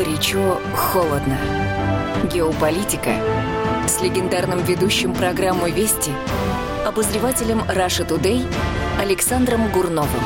Горячо, 0.00 0.58
холодно. 0.74 1.36
Геополитика 2.32 3.10
с 3.86 4.00
легендарным 4.00 4.60
ведущим 4.60 5.12
программы 5.12 5.70
«Вести» 5.70 6.10
обозревателем 6.86 7.58
Russia 7.68 8.08
Today 8.08 8.42
Александром 8.98 9.70
Гурновым. 9.70 10.22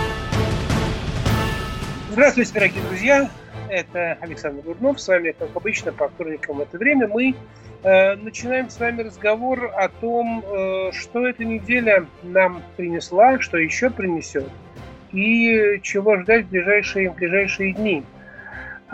Здравствуйте, 2.12 2.52
дорогие 2.54 2.82
друзья. 2.84 3.28
Это 3.68 4.16
Александр 4.20 4.62
Гурнов. 4.62 5.00
С 5.00 5.08
вами, 5.08 5.34
как 5.36 5.48
обычно, 5.56 5.90
по 5.90 6.08
вторникам 6.08 6.58
в 6.58 6.60
это 6.60 6.78
время 6.78 7.08
мы 7.08 7.34
э, 7.82 8.14
начинаем 8.14 8.70
с 8.70 8.78
вами 8.78 9.02
разговор 9.02 9.72
о 9.76 9.88
том, 9.88 10.44
э, 10.46 10.92
что 10.92 11.26
эта 11.26 11.44
неделя 11.44 12.06
нам 12.22 12.62
принесла, 12.76 13.40
что 13.40 13.58
еще 13.58 13.90
принесет, 13.90 14.48
и 15.10 15.80
чего 15.82 16.16
ждать 16.20 16.44
в 16.44 16.50
ближайшие, 16.50 17.10
в 17.10 17.16
ближайшие 17.16 17.72
дни. 17.72 18.04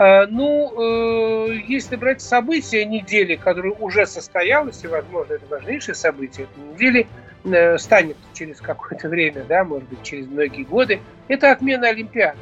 А, 0.03 0.25
ну, 0.25 0.73
э, 0.81 1.59
если 1.67 1.95
брать 1.95 2.23
события 2.23 2.85
недели, 2.85 3.35
которые 3.35 3.75
уже 3.75 4.07
состоялось, 4.07 4.83
и, 4.83 4.87
возможно, 4.87 5.33
это 5.33 5.45
важнейшее 5.45 5.93
событие 5.93 6.47
этой 6.47 6.73
недели, 6.73 7.07
э, 7.43 7.77
станет 7.77 8.17
через 8.33 8.59
какое-то 8.61 9.09
время, 9.09 9.45
да, 9.47 9.63
может 9.63 9.87
быть, 9.89 10.01
через 10.01 10.25
многие 10.25 10.63
годы, 10.63 11.01
это 11.27 11.51
отмена 11.51 11.89
Олимпиады. 11.89 12.39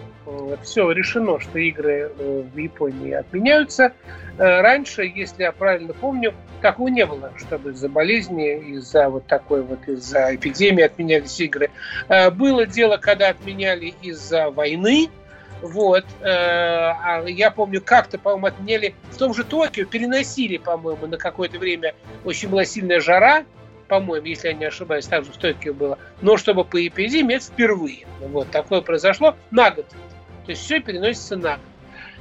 Все 0.63 0.89
решено, 0.91 1.37
что 1.41 1.59
игры 1.59 2.09
э, 2.17 2.43
в 2.53 2.57
Японии 2.57 3.11
отменяются. 3.11 3.91
Раньше, 4.37 5.03
если 5.03 5.43
я 5.43 5.51
правильно 5.51 5.91
помню, 5.91 6.33
такого 6.61 6.87
не 6.87 7.05
было, 7.05 7.33
чтобы 7.35 7.71
из-за 7.71 7.89
болезни, 7.89 8.57
из-за 8.71 9.09
вот 9.09 9.27
такой 9.27 9.63
вот, 9.63 9.85
из-за 9.85 10.33
эпидемии 10.33 10.85
отменялись 10.85 11.37
игры. 11.41 11.71
Было 12.35 12.65
дело, 12.65 12.95
когда 12.95 13.27
отменяли 13.27 13.93
из-за 14.01 14.49
войны, 14.49 15.09
вот. 15.61 16.05
Э, 16.21 16.27
а 16.27 17.23
я 17.27 17.51
помню, 17.51 17.81
как-то, 17.81 18.17
по-моему, 18.17 18.47
отменяли 18.47 18.95
в 19.11 19.17
том 19.17 19.33
же 19.33 19.43
Токио, 19.43 19.85
переносили, 19.85 20.57
по-моему, 20.57 21.07
на 21.07 21.17
какое-то 21.17 21.59
время. 21.59 21.95
Очень 22.23 22.49
была 22.49 22.65
сильная 22.65 22.99
жара, 22.99 23.45
по-моему, 23.87 24.27
если 24.27 24.49
я 24.49 24.53
не 24.53 24.65
ошибаюсь, 24.65 25.07
также 25.07 25.31
в 25.31 25.37
Токио 25.37 25.73
было. 25.73 25.97
Но 26.21 26.37
чтобы 26.37 26.63
по 26.63 26.85
эпидемии, 26.85 27.35
это 27.35 27.45
впервые. 27.45 28.07
Вот 28.19 28.49
такое 28.51 28.81
произошло 28.81 29.35
на 29.51 29.71
год. 29.71 29.87
То 30.45 30.51
есть 30.51 30.63
все 30.63 30.79
переносится 30.79 31.35
на 31.35 31.55
год. 31.55 31.65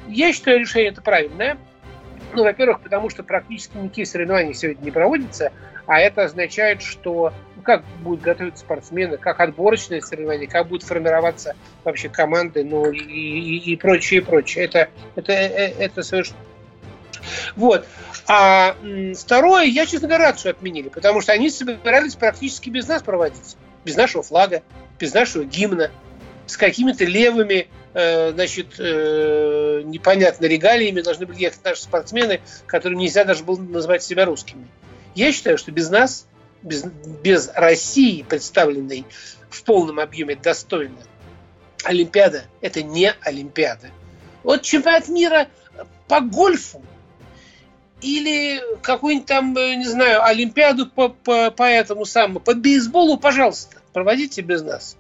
Я 0.08 0.32
считаю, 0.32 0.60
решение 0.60 0.90
это 0.90 1.02
правильное. 1.02 1.58
Ну, 2.34 2.44
во-первых, 2.44 2.80
потому 2.80 3.10
что 3.10 3.22
практически 3.22 3.76
никакие 3.76 4.06
соревнования 4.06 4.52
сегодня 4.52 4.84
не 4.84 4.90
проводятся, 4.90 5.52
а 5.86 5.98
это 5.98 6.24
означает, 6.24 6.82
что 6.82 7.32
ну, 7.56 7.62
как 7.62 7.82
будут 8.02 8.20
готовиться 8.20 8.64
спортсмены, 8.64 9.16
как 9.16 9.40
отборочные 9.40 10.02
соревнования, 10.02 10.46
как 10.46 10.68
будут 10.68 10.82
формироваться 10.82 11.56
вообще 11.84 12.08
команды, 12.08 12.64
ну 12.64 12.90
и, 12.90 12.98
и, 12.98 13.72
и 13.72 13.76
прочее, 13.76 14.20
и 14.20 14.24
прочее. 14.24 14.66
Это, 14.66 14.88
это, 15.16 15.32
э, 15.32 15.72
это 15.78 16.02
совершенно 16.02 16.38
вот. 17.56 17.86
А 18.26 18.76
второе, 19.16 19.64
я, 19.64 19.86
честно 19.86 20.08
говоря, 20.08 20.26
рад, 20.26 20.38
что 20.38 20.50
отменили, 20.50 20.88
потому 20.88 21.20
что 21.20 21.32
они 21.32 21.50
собирались 21.50 22.14
практически 22.14 22.70
без 22.70 22.86
нас 22.88 23.02
проводить. 23.02 23.56
Без 23.84 23.96
нашего 23.96 24.22
флага, 24.22 24.62
без 24.98 25.14
нашего 25.14 25.44
гимна, 25.44 25.90
с 26.46 26.56
какими-то 26.56 27.04
левыми, 27.04 27.68
значит, 28.32 28.74
э, 28.78 29.82
непонятно 29.84 30.46
регалиями 30.46 31.00
должны 31.00 31.26
были 31.26 31.40
ехать 31.40 31.64
наши 31.64 31.82
спортсмены, 31.82 32.40
которым 32.66 32.98
нельзя 32.98 33.24
даже 33.24 33.42
было 33.42 33.58
назвать 33.58 34.04
себя 34.04 34.24
русскими. 34.24 34.68
Я 35.14 35.32
считаю, 35.32 35.58
что 35.58 35.72
без 35.72 35.90
нас, 35.90 36.26
без, 36.62 36.84
без 36.84 37.50
России, 37.54 38.22
представленной 38.22 39.04
в 39.50 39.64
полном 39.64 39.98
объеме 39.98 40.36
достойно, 40.36 40.98
Олимпиада– 41.84 42.44
это 42.60 42.82
не 42.82 43.12
Олимпиада. 43.22 43.90
Вот 44.42 44.62
чемпионат 44.62 45.08
мира 45.08 45.48
по 46.06 46.20
гольфу 46.20 46.82
или 48.00 48.62
какую-нибудь 48.82 49.26
там, 49.26 49.56
э, 49.56 49.74
не 49.74 49.86
знаю, 49.86 50.24
Олимпиаду 50.24 50.86
по, 50.86 51.08
по, 51.08 51.50
по 51.50 51.64
этому 51.64 52.04
самому, 52.04 52.38
по 52.38 52.54
бейсболу, 52.54 53.18
пожалуйста, 53.18 53.78
проводите 53.92 54.40
без 54.40 54.62
нас. 54.62 54.96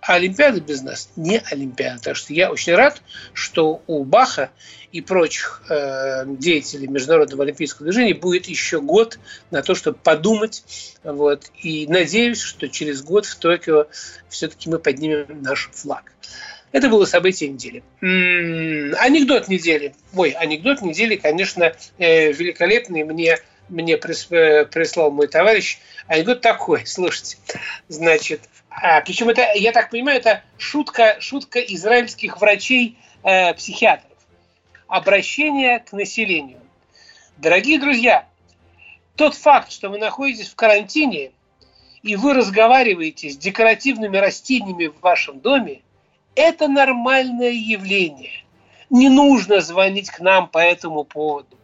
А 0.00 0.14
Олимпиада 0.14 0.60
без 0.60 0.82
нас 0.82 1.10
не 1.16 1.42
Олимпиада. 1.50 2.00
Так 2.00 2.16
что 2.16 2.32
я 2.32 2.50
очень 2.50 2.74
рад, 2.74 3.02
что 3.34 3.82
у 3.86 4.04
Баха 4.04 4.50
и 4.92 5.00
прочих 5.00 5.62
э, 5.68 6.24
деятелей 6.26 6.88
Международного 6.88 7.44
олимпийского 7.44 7.84
движения 7.84 8.14
будет 8.14 8.46
еще 8.46 8.80
год 8.80 9.18
на 9.50 9.62
то, 9.62 9.74
чтобы 9.74 9.98
подумать. 10.02 10.64
Вот, 11.04 11.50
и 11.62 11.86
надеюсь, 11.86 12.40
что 12.40 12.68
через 12.68 13.02
год 13.02 13.26
в 13.26 13.36
Токио 13.36 13.86
все-таки 14.28 14.68
мы 14.70 14.78
поднимем 14.78 15.42
наш 15.42 15.70
флаг. 15.72 16.12
Это 16.72 16.88
было 16.88 17.04
событие 17.04 17.50
недели. 17.50 17.82
М-м, 18.00 18.94
анекдот 18.98 19.48
недели. 19.48 19.94
Ой, 20.14 20.30
анекдот 20.30 20.82
недели, 20.82 21.16
конечно, 21.16 21.74
э, 21.98 22.32
великолепный. 22.32 23.04
Мне 23.04 23.38
мне 23.70 23.94
э, 23.94 23.98
прислал 24.64 25.10
мой 25.10 25.28
товарищ. 25.28 25.78
Анекдот 26.06 26.40
такой, 26.40 26.82
слушайте. 26.86 27.38
Значит, 27.88 28.40
а, 28.70 29.00
причем 29.00 29.28
это, 29.28 29.52
я 29.54 29.72
так 29.72 29.90
понимаю, 29.90 30.18
это 30.18 30.42
шутка, 30.56 31.16
шутка 31.20 31.58
израильских 31.60 32.40
врачей-психиатров. 32.40 34.06
Э, 34.06 34.14
Обращение 34.86 35.80
к 35.80 35.92
населению. 35.92 36.60
Дорогие 37.36 37.78
друзья, 37.78 38.26
тот 39.16 39.34
факт, 39.34 39.70
что 39.70 39.88
вы 39.88 39.98
находитесь 39.98 40.48
в 40.48 40.56
карантине, 40.56 41.32
и 42.02 42.16
вы 42.16 42.34
разговариваете 42.34 43.30
с 43.30 43.36
декоративными 43.36 44.16
растениями 44.16 44.86
в 44.86 45.00
вашем 45.00 45.40
доме, 45.40 45.82
это 46.34 46.68
нормальное 46.68 47.52
явление. 47.52 48.44
Не 48.88 49.08
нужно 49.08 49.60
звонить 49.60 50.10
к 50.10 50.20
нам 50.20 50.48
по 50.48 50.58
этому 50.58 51.04
поводу. 51.04 51.56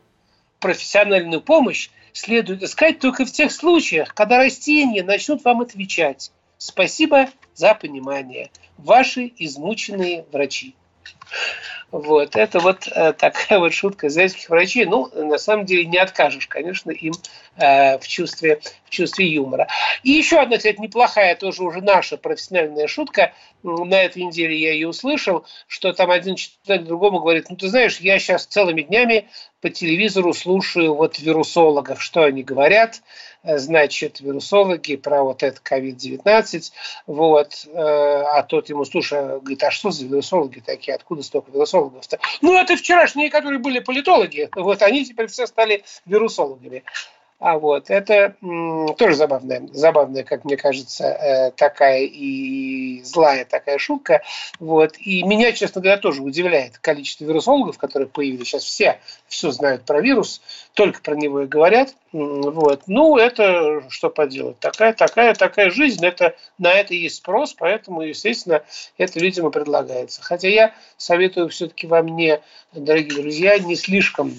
Профессиональную 0.61 1.41
помощь 1.41 1.91
следует 2.13 2.63
искать 2.63 2.99
только 2.99 3.25
в 3.25 3.33
тех 3.33 3.53
случаях, 3.53 4.15
когда 4.15 4.39
растения 4.39 5.03
начнут 5.03 5.45
вам 5.45 5.61
отвечать. 5.61 6.31
Спасибо 6.59 7.29
за 7.55 7.75
понимание. 7.75 8.51
Ваши 8.79 9.33
измученные 9.39 10.25
врачи. 10.33 10.75
Вот, 11.93 12.35
это 12.35 12.59
вот 12.59 12.89
э, 12.89 13.13
такая 13.13 13.59
вот 13.61 13.73
шутка 13.73 14.09
израильских 14.09 14.51
врачей. 14.51 14.87
Ну, 14.87 15.09
на 15.15 15.39
самом 15.39 15.65
деле, 15.65 15.87
не 15.87 15.99
откажешь, 15.99 16.47
конечно, 16.49 16.91
им 16.91 17.15
э, 17.57 17.99
в, 17.99 18.07
чувстве, 18.09 18.61
в 18.85 18.91
чувстве 18.91 19.27
юмора. 19.29 19.69
И 20.03 20.11
еще 20.11 20.39
одна, 20.39 20.57
кстати, 20.57 20.81
неплохая, 20.81 21.37
тоже 21.37 21.63
уже 21.63 21.81
наша 21.81 22.17
профессиональная 22.17 22.89
шутка. 22.89 23.33
На 23.63 24.03
этой 24.03 24.25
неделе 24.25 24.57
я 24.59 24.73
ее 24.73 24.89
услышал, 24.89 25.47
что 25.69 25.93
там 25.93 26.11
один 26.11 26.37
читатель 26.37 26.85
другому 26.85 27.21
говорит, 27.21 27.47
ну, 27.51 27.57
ты 27.57 27.69
знаешь, 27.69 27.99
я 27.99 28.19
сейчас 28.19 28.47
целыми 28.47 28.83
днями 28.83 29.29
по 29.61 29.71
телевизору 29.71 30.33
слушаю 30.35 30.95
вот 30.95 31.19
вирусологов, 31.19 32.03
что 32.03 32.25
они 32.25 32.43
говорят, 32.43 33.01
э, 33.45 33.59
значит, 33.59 34.21
вирусологи 34.21 34.97
про 34.97 35.23
вот 35.23 35.45
это 35.45 35.61
COVID-19, 35.63 36.73
вот, 37.07 37.67
а 37.75 38.43
тот 38.43 38.69
ему, 38.69 38.85
слушай, 38.85 39.41
говорит, 39.41 39.63
а 39.63 39.71
что 39.71 39.91
за 39.91 40.05
вирусологи 40.05 40.61
такие, 40.61 40.95
откуда 40.95 41.16
столько 41.23 41.51
вирусологов-то? 41.51 42.19
Ну, 42.41 42.57
это 42.57 42.77
вчерашние, 42.77 43.31
которые 43.31 43.59
были 43.59 43.79
политологи, 43.79 44.49
вот, 44.55 44.83
они 44.83 45.05
теперь 45.05 45.27
все 45.27 45.47
стали 45.47 45.85
вирусологами. 46.05 46.85
А 47.39 47.59
вот 47.59 47.91
это 47.91 48.35
тоже 48.97 49.15
забавная, 49.15 49.69
забавная, 49.73 50.25
как 50.25 50.45
мне 50.45 50.57
кажется, 50.57 51.05
э, 51.05 51.51
такая 51.51 52.01
и 52.01 53.03
злая 53.03 53.45
такая 53.45 53.77
шутка. 53.79 54.23
Вот. 54.59 54.97
И 54.99 55.23
меня, 55.23 55.53
честно 55.53 55.83
говоря, 55.83 55.99
тоже 55.99 56.23
удивляет 56.23 56.79
количество 56.79 57.25
вирусологов, 57.25 57.77
которые 57.77 58.09
появились. 58.09 58.49
Сейчас 58.49 58.65
все 58.65 58.99
все 59.29 59.51
знают 59.51 59.85
про 59.85 60.01
вирус, 60.01 60.41
только 60.73 61.03
про 61.03 61.15
него 61.15 61.43
и 61.43 61.47
говорят. 61.47 61.95
Вот. 62.13 62.85
Ну, 62.87 63.19
это 63.19 63.85
что 63.91 64.09
поделать. 64.09 64.59
Такая, 64.59 64.95
такая, 64.95 65.35
такая 65.35 65.71
жизнь, 65.71 66.05
это, 66.07 66.35
на 66.57 66.73
это 66.73 66.95
есть 66.95 67.17
спрос, 67.17 67.53
поэтому, 67.53 68.01
естественно, 68.01 68.63
это 68.97 69.19
и 69.19 69.51
предлагается. 69.51 70.23
Хотя 70.23 70.49
я 70.49 70.75
советую 70.97 71.51
все-таки 71.51 71.87
вам 71.87 72.07
не, 72.07 72.41
дорогие 72.73 73.21
друзья, 73.21 73.59
не 73.59 73.77
слишком 73.77 74.33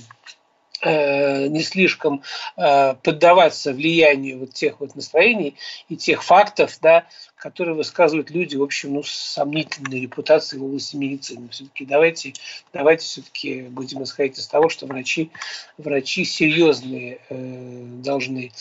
не 0.86 1.62
слишком 1.62 2.24
э, 2.56 2.96
поддаваться 3.02 3.74
влиянию 3.74 4.40
вот 4.40 4.54
тех 4.54 4.80
вот 4.80 4.96
настроений 4.96 5.56
и 5.90 5.96
тех 5.96 6.24
фактов, 6.24 6.78
да, 6.82 7.06
которые 7.36 7.76
высказывают 7.76 8.32
люди, 8.32 8.56
в 8.56 8.64
общем, 8.64 8.94
ну, 8.94 9.04
с 9.04 9.12
сомнительной 9.12 10.02
репутацией 10.02 10.60
в 10.60 10.66
области 10.66 10.96
медицины. 10.96 11.50
Все-таки 11.50 11.86
давайте, 11.86 12.34
давайте 12.74 13.06
все-таки 13.06 13.62
будем 13.62 14.04
исходить 14.04 14.40
из 14.40 14.48
того, 14.48 14.70
что 14.70 14.86
врачи, 14.86 15.32
врачи 15.78 16.26
серьезные 16.26 17.20
э, 17.30 17.84
должны 18.04 18.52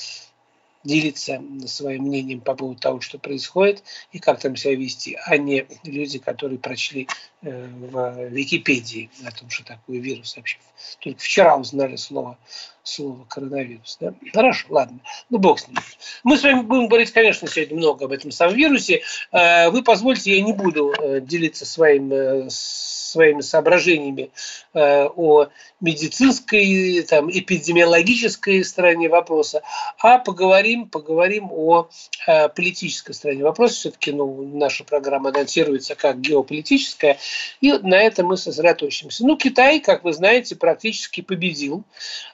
делиться 0.87 1.43
своим 1.67 2.05
мнением 2.05 2.41
по 2.41 2.55
поводу 2.55 2.81
того, 2.81 3.01
что 3.01 3.19
происходит 3.19 3.83
и 4.13 4.19
как 4.19 4.41
там 4.41 4.57
себя 4.57 4.75
вести, 4.75 5.19
а 5.27 5.37
не 5.37 5.67
люди, 5.85 6.19
которые 6.19 6.59
прочли 6.59 7.09
э, 7.43 7.67
в 7.67 8.29
Википедии 8.29 9.11
о 9.25 9.31
том, 9.33 9.51
что 9.51 9.65
такое 9.65 9.99
вирус 9.99 10.37
вообще. 10.37 10.59
Только 11.01 11.21
вчера 11.21 11.57
узнали 11.57 11.97
слово, 11.97 12.39
слово 12.83 13.25
коронавирус. 13.25 13.99
Да? 14.01 14.15
Хорошо, 14.33 14.67
ладно. 14.71 15.01
Ну, 15.29 15.39
бог 15.39 15.59
с 15.59 15.67
ним. 15.69 15.77
Мы 16.23 16.39
с 16.39 16.43
вами 16.43 16.63
будем 16.63 16.89
говорить, 16.89 17.11
конечно, 17.11 17.49
сегодня 17.49 17.77
много 17.77 18.05
об 18.05 18.13
этом 18.13 18.31
самом 18.31 18.55
вирусе. 18.55 19.03
Э, 19.33 19.71
вы 19.71 19.83
позвольте, 19.83 20.37
я 20.37 20.43
не 20.43 20.53
буду 20.53 20.93
э, 20.93 21.21
делиться 21.21 21.67
своим 21.67 22.49
своими 22.49 23.41
соображениями 23.41 24.31
о 24.75 25.47
медицинской, 25.81 27.03
там, 27.09 27.31
эпидемиологической 27.31 28.63
стороне 28.65 29.09
вопроса, 29.09 29.63
а 29.99 30.19
поговорим, 30.19 30.76
поговорим 30.85 31.49
о 31.51 31.89
э, 32.27 32.49
политической 32.51 33.15
стороне 33.15 33.43
вопроса. 33.43 33.75
Все-таки 33.75 34.13
ну, 34.13 34.47
наша 34.55 34.85
программа 34.85 35.31
анонсируется 35.31 35.95
как 35.95 36.21
геополитическая, 36.21 37.19
и 37.63 37.73
на 37.73 37.97
этом 37.97 38.27
мы 38.27 38.37
сосредоточимся. 38.37 39.27
Ну, 39.27 39.37
Китай, 39.37 39.81
как 39.81 40.05
вы 40.05 40.13
знаете, 40.13 40.57
практически 40.57 41.23
победил. 41.23 41.85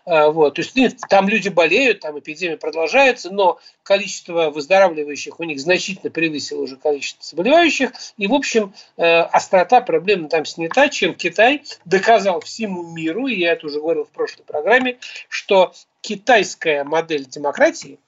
Э, 0.04 0.30
вот. 0.30 0.54
То 0.54 0.62
есть 0.62 0.74
ну, 0.74 0.88
там 1.08 1.28
люди 1.28 1.48
болеют, 1.48 2.00
там 2.00 2.18
эпидемия 2.18 2.56
продолжается, 2.56 3.30
но 3.30 3.60
количество 3.82 4.50
выздоравливающих 4.50 5.38
у 5.40 5.44
них 5.44 5.60
значительно 5.60 6.10
превысило 6.10 6.62
уже 6.62 6.76
количество 6.76 7.24
заболевающих, 7.24 7.92
и, 8.16 8.26
в 8.26 8.34
общем, 8.34 8.74
э, 8.96 9.04
острота 9.04 9.80
проблемы 9.80 10.28
там 10.28 10.44
снята, 10.44 10.88
чем 10.88 11.14
Китай 11.14 11.62
доказал 11.84 12.40
всему 12.40 12.82
миру, 12.92 13.26
и 13.26 13.38
я 13.38 13.52
это 13.52 13.66
уже 13.66 13.80
говорил 13.80 14.04
в 14.04 14.10
прошлой 14.10 14.44
программе, 14.44 14.98
что 15.28 15.72
китайская 16.00 16.84
модель 16.84 17.24
демократии, 17.26 17.98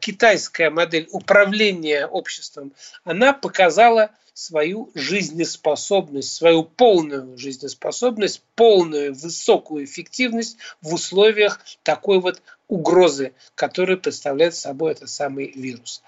китайская 0.00 0.70
модель 0.70 1.08
управления 1.10 2.06
обществом, 2.06 2.72
она 3.04 3.32
показала 3.32 4.10
свою 4.40 4.90
жизнеспособность, 4.94 6.32
свою 6.32 6.64
полную 6.64 7.36
жизнеспособность, 7.36 8.42
полную 8.54 9.14
высокую 9.14 9.84
эффективность 9.84 10.56
в 10.80 10.94
условиях 10.94 11.60
такой 11.82 12.20
вот 12.20 12.40
угрозы, 12.66 13.34
которую 13.54 14.00
представляет 14.00 14.54
собой 14.54 14.92
этот 14.92 15.10
самый 15.10 15.52
вирус. 15.52 16.02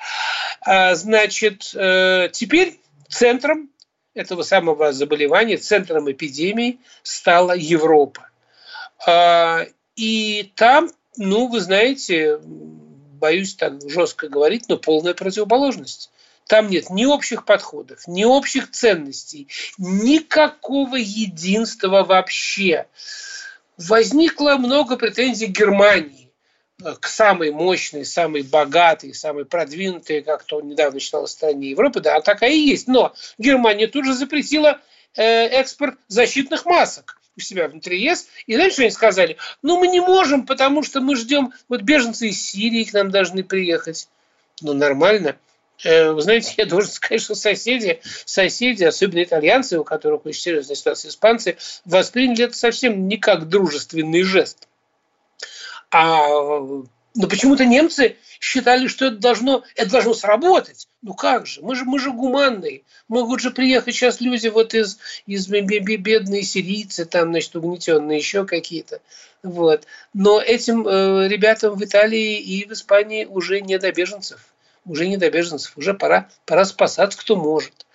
А, 0.62 0.94
значит, 0.94 1.73
э, 1.75 2.29
теперь 2.32 2.81
центром 3.08 3.70
этого 4.14 4.43
самого 4.43 4.93
заболевания, 4.93 5.56
центром 5.56 6.11
эпидемии 6.11 6.79
стала 7.02 7.52
Европа. 7.52 8.29
А, 9.06 9.67
и 9.96 10.52
там, 10.55 10.90
ну, 11.17 11.49
вы 11.49 11.61
знаете, 11.61 12.38
боюсь 13.22 13.54
так 13.54 13.74
жестко 13.88 14.28
говорить, 14.28 14.64
но 14.69 14.76
полная 14.76 15.14
противоположность. 15.14 16.10
Там 16.48 16.69
нет 16.69 16.90
ни 16.90 17.04
общих 17.04 17.44
подходов, 17.44 18.08
ни 18.08 18.24
общих 18.24 18.72
ценностей, 18.72 19.46
никакого 19.78 20.96
единства 20.96 22.02
вообще. 22.02 22.86
Возникло 23.78 24.56
много 24.56 24.96
претензий 24.96 25.46
Германии, 25.46 26.32
к 27.00 27.06
самой 27.06 27.52
мощной, 27.52 28.04
самой 28.04 28.42
богатой, 28.42 29.14
самой 29.14 29.44
продвинутой, 29.44 30.22
как 30.22 30.42
то 30.42 30.60
недавно 30.60 30.98
считалось, 30.98 31.30
стране 31.30 31.70
Европы. 31.70 32.00
Да, 32.00 32.20
такая 32.22 32.50
и 32.50 32.58
есть. 32.58 32.88
Но 32.88 33.14
Германия 33.38 33.86
тут 33.86 34.04
же 34.04 34.14
запретила 34.14 34.80
э, 35.14 35.22
экспорт 35.22 35.96
защитных 36.08 36.66
масок 36.66 37.21
у 37.37 37.40
себя 37.40 37.69
внутри 37.69 38.00
ЕС. 38.00 38.29
И 38.46 38.55
знаете, 38.55 38.75
что 38.75 38.82
они 38.82 38.90
сказали? 38.90 39.37
Ну, 39.62 39.79
мы 39.79 39.88
не 39.88 40.00
можем, 40.00 40.46
потому 40.46 40.82
что 40.82 41.00
мы 41.00 41.17
ждем, 41.17 41.52
вот 41.69 41.82
беженцы 41.82 42.29
из 42.29 42.43
Сирии 42.43 42.84
к 42.84 42.93
нам 42.93 43.11
должны 43.11 43.43
приехать. 43.43 44.08
Ну, 44.61 44.75
нормально. 44.75 45.37
Э, 45.84 46.12
вы 46.12 46.20
знаете, 46.23 46.55
я 46.56 46.67
должен 46.67 46.90
сказать, 46.93 47.23
что 47.23 47.34
соседи, 47.34 48.00
соседи, 48.25 48.84
особенно 48.84 49.23
итальянцы, 49.23 49.79
у 49.79 49.84
которых 49.84 50.26
очень 50.26 50.40
серьезная 50.40 50.76
ситуация, 50.76 51.08
испанцы, 51.08 51.56
восприняли 51.84 52.44
это 52.44 52.56
совсем 52.56 53.08
не 53.08 53.17
как 53.17 53.49
дружественный 53.49 54.23
жест. 54.23 54.69
А 55.90 56.38
но 57.14 57.29
почему-то 57.29 57.64
немцы 57.64 58.17
считали, 58.41 58.87
что 58.87 59.06
это 59.06 59.17
должно, 59.17 59.64
это 59.75 59.91
должно 59.91 60.14
сработать. 60.14 60.88
Ну 61.03 61.14
как 61.14 61.47
же? 61.47 61.62
Мы 61.62 61.75
же, 61.75 61.85
мы 61.85 61.99
же 61.99 62.11
гуманные. 62.11 62.82
Могут 63.09 63.41
же 63.41 63.50
приехать 63.50 63.94
сейчас 63.94 64.20
люди 64.20 64.49
вот 64.49 64.75
из, 64.75 64.99
из 65.26 65.47
бедные 65.49 66.43
сирийцы, 66.43 67.05
там, 67.05 67.31
значит, 67.31 67.55
угнетенные, 67.56 68.19
еще 68.19 68.47
какие-то. 68.47 69.00
Вот. 69.43 69.87
Но 70.14 70.41
этим 70.41 70.87
э, 70.87 71.29
ребятам 71.29 71.75
в 71.75 71.85
Италии 71.85 72.38
и 72.38 72.67
в 72.67 72.73
Испании 72.73 73.25
уже 73.25 73.61
не 73.61 73.79
до 73.79 73.93
беженцев. 73.93 74.51
Уже 74.84 75.06
не 75.06 75.17
до 75.17 75.31
беженцев. 75.31 75.76
Уже 75.76 75.94
пора, 75.94 76.29
пора 76.44 76.64
спасаться, 76.64 77.19
кто 77.19 77.37
может. 77.37 77.87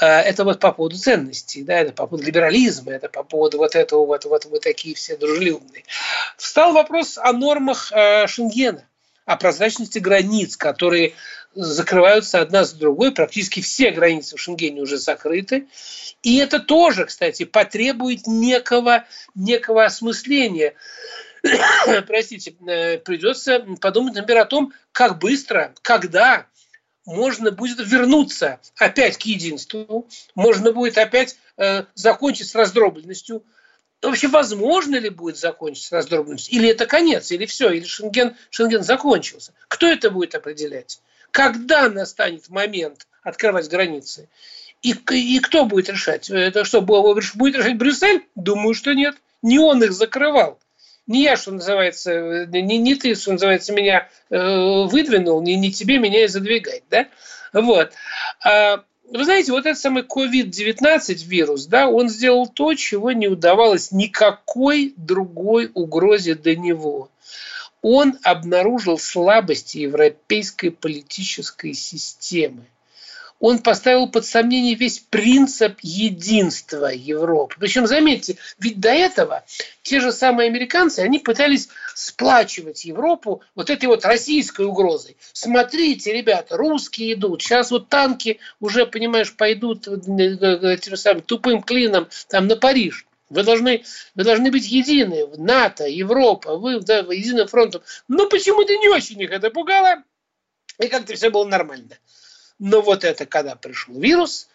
Э, 0.00 0.06
это 0.20 0.44
вот 0.44 0.60
по 0.60 0.72
поводу 0.72 0.96
ценностей, 0.96 1.62
да, 1.62 1.80
это 1.80 1.92
по 1.92 2.06
поводу 2.06 2.26
либерализма, 2.26 2.92
это 2.92 3.08
по 3.08 3.22
поводу 3.22 3.58
вот 3.58 3.74
этого, 3.74 4.04
вот, 4.06 4.24
вот 4.24 4.44
вы 4.44 4.60
такие 4.60 4.94
все 4.94 5.16
дружелюбные. 5.16 5.84
Встал 6.36 6.72
вопрос 6.72 7.18
о 7.18 7.32
нормах 7.32 7.90
э, 7.92 8.26
Шенгена, 8.26 8.84
о 9.24 9.36
прозрачности 9.36 9.98
границ, 9.98 10.56
которые 10.56 11.14
закрываются 11.54 12.40
одна 12.40 12.64
за 12.64 12.76
другой, 12.76 13.12
практически 13.12 13.60
все 13.60 13.90
границы 13.90 14.36
в 14.36 14.40
Шенгене 14.40 14.80
уже 14.80 14.98
закрыты. 14.98 15.66
И 16.22 16.36
это 16.38 16.60
тоже, 16.60 17.06
кстати, 17.06 17.44
потребует 17.44 18.26
некого, 18.26 19.04
некого 19.34 19.84
осмысления. 19.84 20.74
Простите, 22.06 22.54
э, 22.66 22.98
придется 22.98 23.64
подумать, 23.80 24.14
например, 24.14 24.42
о 24.42 24.46
том, 24.46 24.72
как 24.92 25.18
быстро, 25.18 25.74
когда 25.82 26.46
можно 27.04 27.50
будет 27.50 27.78
вернуться 27.80 28.60
опять 28.76 29.16
к 29.16 29.22
единству, 29.22 30.08
можно 30.34 30.72
будет 30.72 30.98
опять 30.98 31.38
э, 31.56 31.84
закончить 31.94 32.48
с 32.48 32.54
раздробленностью. 32.54 33.44
Вообще, 34.02 34.28
возможно 34.28 34.96
ли 34.96 35.08
будет 35.08 35.38
закончить 35.38 35.84
с 35.84 35.92
раздробленностью? 35.92 36.54
Или 36.54 36.68
это 36.68 36.86
конец, 36.86 37.30
или 37.30 37.46
все, 37.46 37.70
или 37.70 37.84
Шенген, 37.84 38.36
Шенген 38.50 38.82
закончился? 38.82 39.54
Кто 39.68 39.86
это 39.86 40.10
будет 40.10 40.34
определять? 40.34 41.00
Когда 41.30 41.88
настанет 41.88 42.48
момент 42.48 43.06
открывать 43.22 43.68
границы? 43.68 44.28
И, 44.82 44.92
и 45.10 45.40
кто 45.40 45.64
будет 45.64 45.88
решать? 45.88 46.30
Это 46.30 46.64
что, 46.64 46.80
будет 46.80 47.56
решать 47.56 47.76
Брюссель? 47.76 48.24
Думаю, 48.36 48.74
что 48.74 48.94
нет. 48.94 49.16
Не 49.42 49.58
он 49.58 49.82
их 49.82 49.92
закрывал 49.92 50.60
не 51.08 51.22
я, 51.22 51.36
что 51.36 51.50
называется, 51.50 52.46
не, 52.46 52.78
не 52.78 52.94
ты, 52.94 53.14
что 53.14 53.32
называется, 53.32 53.72
меня 53.72 54.08
э, 54.30 54.84
выдвинул, 54.84 55.42
не, 55.42 55.56
не 55.56 55.72
тебе 55.72 55.98
меня 55.98 56.24
и 56.24 56.28
задвигать, 56.28 56.84
да? 56.90 57.08
Вот. 57.52 57.92
А, 58.44 58.84
вы 59.10 59.24
знаете, 59.24 59.52
вот 59.52 59.64
этот 59.64 59.80
самый 59.80 60.02
COVID-19 60.02 61.24
вирус, 61.24 61.66
да, 61.66 61.88
он 61.88 62.10
сделал 62.10 62.46
то, 62.46 62.74
чего 62.74 63.12
не 63.12 63.26
удавалось 63.26 63.90
никакой 63.90 64.92
другой 64.96 65.70
угрозе 65.72 66.34
до 66.34 66.54
него. 66.54 67.08
Он 67.80 68.18
обнаружил 68.22 68.98
слабости 68.98 69.78
европейской 69.78 70.68
политической 70.68 71.72
системы 71.72 72.66
он 73.40 73.60
поставил 73.60 74.08
под 74.08 74.26
сомнение 74.26 74.74
весь 74.74 74.98
принцип 74.98 75.78
единства 75.82 76.86
Европы. 76.86 77.54
Причем, 77.58 77.86
заметьте, 77.86 78.36
ведь 78.58 78.80
до 78.80 78.90
этого 78.90 79.44
те 79.82 80.00
же 80.00 80.12
самые 80.12 80.48
американцы, 80.48 81.00
они 81.00 81.18
пытались 81.18 81.68
сплачивать 81.94 82.84
Европу 82.84 83.42
вот 83.54 83.70
этой 83.70 83.86
вот 83.86 84.04
российской 84.04 84.66
угрозой. 84.66 85.16
Смотрите, 85.32 86.12
ребята, 86.12 86.56
русские 86.56 87.14
идут, 87.14 87.42
сейчас 87.42 87.70
вот 87.70 87.88
танки 87.88 88.38
уже, 88.60 88.86
понимаешь, 88.86 89.34
пойдут 89.34 89.86
э, 89.88 89.92
э, 89.92 90.76
тем 90.78 90.96
самым 90.96 91.22
тупым 91.22 91.62
клином 91.62 92.08
там 92.28 92.46
на 92.48 92.56
Париж. 92.56 93.06
Вы 93.30 93.42
должны, 93.44 93.84
вы 94.14 94.24
должны 94.24 94.50
быть 94.50 94.66
едины. 94.66 95.26
НАТО, 95.36 95.86
Европа, 95.86 96.56
вы 96.56 96.80
да, 96.80 96.98
единым 96.98 97.46
фронтом. 97.46 97.82
Но 98.08 98.28
почему-то 98.28 98.74
не 98.76 98.88
очень 98.88 99.20
их 99.20 99.30
это 99.30 99.50
пугало. 99.50 100.02
И 100.78 100.88
как-то 100.88 101.14
все 101.14 101.28
было 101.30 101.44
нормально. 101.44 101.98
Но 102.58 102.80
вот 102.80 103.04
это, 103.04 103.26
когда 103.26 103.54
пришел 103.54 103.94
вирус, 103.94 104.48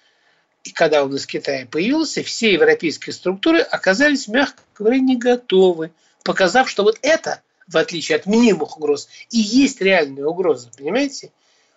и 0.64 0.72
когда 0.72 1.04
он 1.04 1.16
из 1.16 1.26
Китая 1.26 1.66
появился, 1.70 2.24
все 2.24 2.54
европейские 2.54 3.14
структуры 3.14 3.60
оказались, 3.60 4.28
мягко 4.28 4.62
говоря, 4.78 5.00
не 5.00 5.18
готовы, 5.18 5.92
показав, 6.24 6.70
что 6.70 6.84
вот 6.84 6.98
это, 7.02 7.42
в 7.68 7.78
отличие 7.78 8.18
от 8.18 8.26
мнимых 8.26 8.78
угроз, 8.78 9.10
и 9.30 9.38
есть 9.38 9.82
реальная 9.82 10.26
угроза, 10.26 10.70
понимаете? 10.76 11.32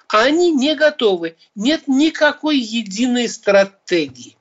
А 0.08 0.22
они 0.22 0.52
не 0.52 0.76
готовы. 0.76 1.36
Нет 1.56 1.88
никакой 1.88 2.58
единой 2.58 3.28
стратегии. 3.28 4.36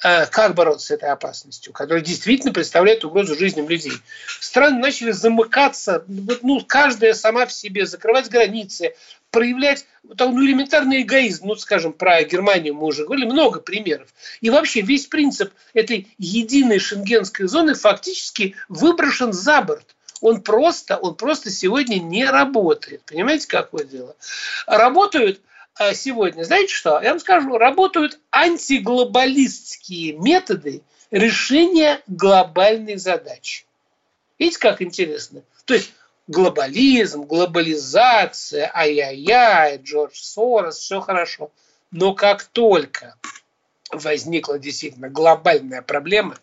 Э, 0.00 0.26
как 0.26 0.54
бороться 0.54 0.86
с 0.86 0.90
этой 0.92 1.08
опасностью, 1.08 1.72
которая 1.72 2.04
действительно 2.04 2.52
представляет 2.52 3.04
угрозу 3.04 3.36
жизням 3.36 3.68
людей. 3.68 3.94
Страны 4.40 4.78
начали 4.78 5.10
замыкаться, 5.10 6.04
ну, 6.06 6.64
каждая 6.64 7.14
сама 7.14 7.46
в 7.46 7.52
себе, 7.52 7.84
закрывать 7.84 8.30
границы, 8.30 8.94
проявлять 9.30 9.86
ну, 10.02 10.44
элементарный 10.44 11.02
эгоизм. 11.02 11.46
Ну, 11.48 11.56
скажем, 11.56 11.92
про 11.92 12.22
Германию 12.24 12.74
мы 12.74 12.86
уже 12.86 13.04
говорили, 13.04 13.26
много 13.26 13.60
примеров. 13.60 14.08
И 14.40 14.50
вообще 14.50 14.80
весь 14.80 15.06
принцип 15.06 15.52
этой 15.74 16.08
единой 16.18 16.78
шенгенской 16.78 17.46
зоны 17.46 17.74
фактически 17.74 18.56
выброшен 18.68 19.32
за 19.32 19.62
борт. 19.62 19.94
Он 20.20 20.40
просто, 20.40 20.96
он 20.96 21.14
просто 21.14 21.50
сегодня 21.50 21.98
не 21.98 22.24
работает. 22.24 23.02
Понимаете, 23.06 23.46
какое 23.46 23.84
дело? 23.84 24.16
Работают 24.66 25.40
а 25.78 25.94
сегодня, 25.94 26.42
знаете 26.42 26.74
что? 26.74 27.00
Я 27.00 27.10
вам 27.10 27.20
скажу, 27.20 27.56
работают 27.56 28.18
антиглобалистские 28.32 30.14
методы 30.14 30.82
решения 31.12 32.02
глобальной 32.08 32.96
задачи. 32.96 33.64
Видите, 34.40 34.58
как 34.58 34.82
интересно? 34.82 35.42
То 35.66 35.74
есть 35.74 35.92
глобализм, 36.28 37.22
глобализация, 37.22 38.70
ай-яй-яй, 38.72 39.78
Джордж 39.78 40.14
Сорос, 40.14 40.78
все 40.78 41.00
хорошо. 41.00 41.50
Но 41.90 42.14
как 42.14 42.44
только 42.44 43.16
возникла 43.90 44.58
действительно 44.58 45.08
глобальная 45.08 45.82
проблема, 45.82 46.36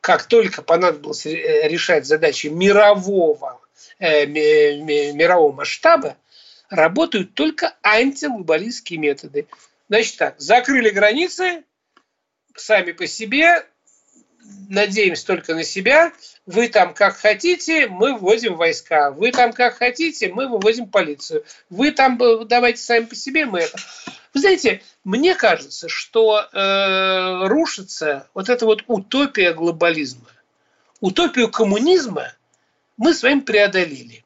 как 0.00 0.24
только 0.24 0.62
понадобилось 0.62 1.26
э, 1.26 1.66
решать 1.68 2.06
задачи 2.06 2.48
мирового, 2.48 3.60
э, 3.98 4.26
мирового 4.26 5.52
масштаба, 5.52 6.16
работают 6.68 7.34
только 7.34 7.74
антиглобалистские 7.82 8.98
методы. 8.98 9.46
Значит 9.88 10.18
так, 10.18 10.40
закрыли 10.40 10.90
границы, 10.90 11.64
сами 12.54 12.92
по 12.92 13.06
себе, 13.06 13.66
надеемся 14.68 15.26
только 15.26 15.54
на 15.54 15.64
себя, 15.64 16.12
вы 16.46 16.68
там 16.68 16.94
как 16.94 17.16
хотите, 17.16 17.88
мы 17.88 18.16
вводим 18.16 18.56
войска, 18.56 19.10
вы 19.10 19.30
там 19.30 19.52
как 19.52 19.76
хотите, 19.76 20.32
мы 20.32 20.48
выводим 20.48 20.88
полицию, 20.88 21.44
вы 21.70 21.92
там 21.92 22.18
давайте 22.46 22.80
сами 22.80 23.04
по 23.04 23.14
себе, 23.14 23.46
мы 23.46 23.60
это. 23.60 23.78
Вы 24.34 24.40
знаете, 24.40 24.82
мне 25.04 25.34
кажется, 25.34 25.88
что 25.88 26.40
э, 26.40 27.46
рушится 27.46 28.28
вот 28.34 28.48
эта 28.48 28.64
вот 28.64 28.84
утопия 28.86 29.52
глобализма. 29.52 30.28
Утопию 31.00 31.50
коммунизма 31.50 32.32
мы 32.96 33.14
с 33.14 33.22
вами 33.22 33.40
преодолели. 33.40 34.24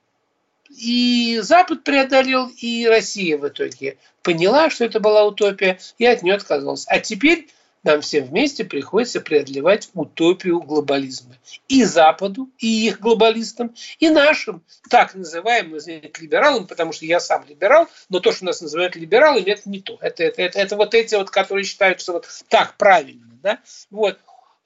И 0.70 1.38
Запад 1.42 1.84
преодолел, 1.84 2.48
и 2.48 2.86
Россия 2.86 3.38
в 3.38 3.48
итоге 3.48 3.96
поняла, 4.22 4.68
что 4.68 4.84
это 4.84 5.00
была 5.00 5.24
утопия, 5.24 5.78
и 5.98 6.04
от 6.04 6.22
нее 6.22 6.34
отказалась. 6.34 6.84
А 6.88 7.00
теперь 7.00 7.48
нам 7.86 8.00
всем 8.00 8.24
вместе 8.24 8.64
приходится 8.64 9.20
преодолевать 9.20 9.88
утопию 9.94 10.60
глобализма. 10.60 11.36
И 11.68 11.84
Западу, 11.84 12.50
и 12.58 12.86
их 12.88 13.00
глобалистам, 13.00 13.74
и 13.98 14.10
нашим, 14.10 14.62
так 14.90 15.14
называемым, 15.14 15.78
либералам, 16.20 16.66
потому 16.66 16.92
что 16.92 17.06
я 17.06 17.20
сам 17.20 17.46
либерал, 17.48 17.88
но 18.08 18.20
то, 18.20 18.32
что 18.32 18.44
нас 18.44 18.60
называют 18.60 18.96
либералами, 18.96 19.50
это 19.50 19.70
не 19.70 19.80
то. 19.80 19.98
Это, 20.00 20.24
это, 20.24 20.42
это, 20.42 20.58
это 20.58 20.76
вот 20.76 20.94
эти 20.94 21.14
вот, 21.14 21.30
которые 21.30 21.64
считают, 21.64 22.00
что 22.00 22.14
вот 22.14 22.28
так 22.48 22.76
правильно. 22.76 23.26
Да? 23.42 23.60
Вот. 23.90 24.18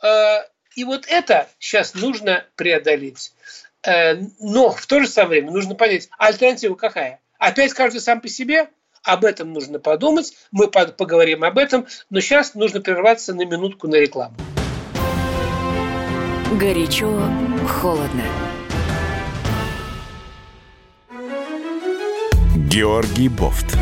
Э, 0.02 0.38
и 0.74 0.84
вот 0.84 1.04
это 1.06 1.48
сейчас 1.58 1.94
нужно 1.94 2.46
преодолеть. 2.56 3.32
Э, 3.82 4.14
но 4.38 4.70
в 4.70 4.86
то 4.86 5.00
же 5.00 5.06
самое 5.06 5.40
время 5.40 5.52
нужно 5.52 5.74
понять, 5.74 6.08
альтернатива 6.18 6.74
какая? 6.74 7.20
Опять 7.38 7.74
каждый 7.74 8.00
сам 8.00 8.20
по 8.20 8.28
себе? 8.28 8.70
Об 9.02 9.24
этом 9.24 9.52
нужно 9.52 9.78
подумать, 9.78 10.34
мы 10.52 10.68
поговорим 10.68 11.42
об 11.44 11.56
этом, 11.56 11.86
но 12.10 12.20
сейчас 12.20 12.54
нужно 12.54 12.80
прерваться 12.80 13.34
на 13.34 13.46
минутку 13.46 13.88
на 13.88 13.96
рекламу. 13.96 14.34
Горячо, 16.58 17.22
холодно. 17.66 18.24
Георгий 22.56 23.28
Бофт. 23.28 23.76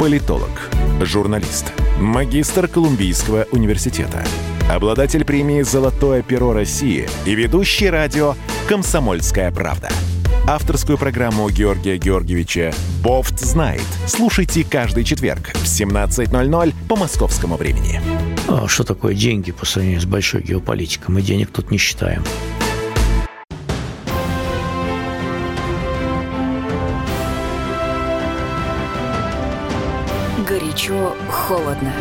Политолог, 0.00 0.70
журналист, 1.02 1.72
магистр 1.98 2.68
Колумбийского 2.68 3.46
университета, 3.52 4.24
обладатель 4.70 5.24
премии 5.24 5.62
«Золотое 5.62 6.22
перо 6.22 6.52
России» 6.52 7.08
и 7.26 7.34
ведущий 7.34 7.90
радио 7.90 8.34
«Комсомольская 8.68 9.50
правда» 9.50 9.88
авторскую 10.48 10.96
программу 10.96 11.50
Георгия 11.50 11.98
Георгиевича 11.98 12.72
«Бофт 13.02 13.38
знает». 13.38 13.84
Слушайте 14.06 14.64
каждый 14.64 15.04
четверг 15.04 15.50
в 15.52 15.64
17.00 15.64 16.74
по 16.88 16.96
московскому 16.96 17.56
времени. 17.56 18.00
А 18.48 18.66
что 18.66 18.82
такое 18.82 19.14
деньги 19.14 19.52
по 19.52 19.66
сравнению 19.66 20.00
с 20.00 20.06
большой 20.06 20.40
геополитикой? 20.40 21.14
Мы 21.14 21.20
денег 21.20 21.50
тут 21.50 21.70
не 21.70 21.76
считаем. 21.76 22.24
Горячо, 30.48 31.14
холодно. 31.28 31.92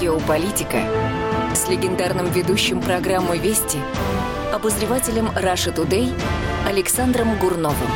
Геополитика 0.00 0.82
с 1.54 1.68
легендарным 1.68 2.30
ведущим 2.30 2.80
программы 2.80 3.36
«Вести» 3.36 3.76
обозревателем 4.52 5.28
Russia 5.28 5.74
Today 5.74 6.12
Александром 6.66 7.38
Гурновым. 7.38 7.88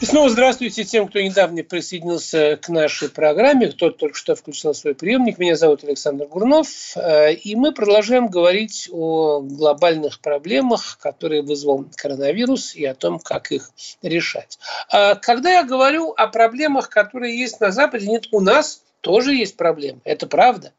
И 0.00 0.04
снова 0.04 0.28
здравствуйте 0.30 0.82
тем, 0.82 1.06
кто 1.06 1.20
недавно 1.20 1.62
присоединился 1.62 2.58
к 2.60 2.68
нашей 2.68 3.08
программе, 3.08 3.68
кто 3.68 3.90
только 3.90 4.16
что 4.16 4.34
включил 4.34 4.74
свой 4.74 4.96
приемник. 4.96 5.38
Меня 5.38 5.54
зовут 5.54 5.84
Александр 5.84 6.26
Гурнов, 6.26 6.68
э, 6.96 7.34
и 7.34 7.54
мы 7.54 7.70
продолжаем 7.70 8.26
говорить 8.26 8.88
о 8.90 9.40
глобальных 9.42 10.18
проблемах, 10.18 10.98
которые 11.00 11.42
вызвал 11.42 11.84
коронавирус, 11.94 12.74
и 12.74 12.84
о 12.84 12.96
том, 12.96 13.20
как 13.20 13.52
их 13.52 13.70
решать. 14.02 14.58
А 14.90 15.14
когда 15.14 15.52
я 15.52 15.62
говорю 15.62 16.12
о 16.16 16.26
проблемах, 16.26 16.88
которые 16.88 17.38
есть 17.38 17.60
на 17.60 17.70
Западе, 17.70 18.08
нет, 18.08 18.26
у 18.32 18.40
нас 18.40 18.82
тоже 19.02 19.36
есть 19.36 19.56
проблемы, 19.56 20.00
это 20.02 20.26
правда 20.26 20.72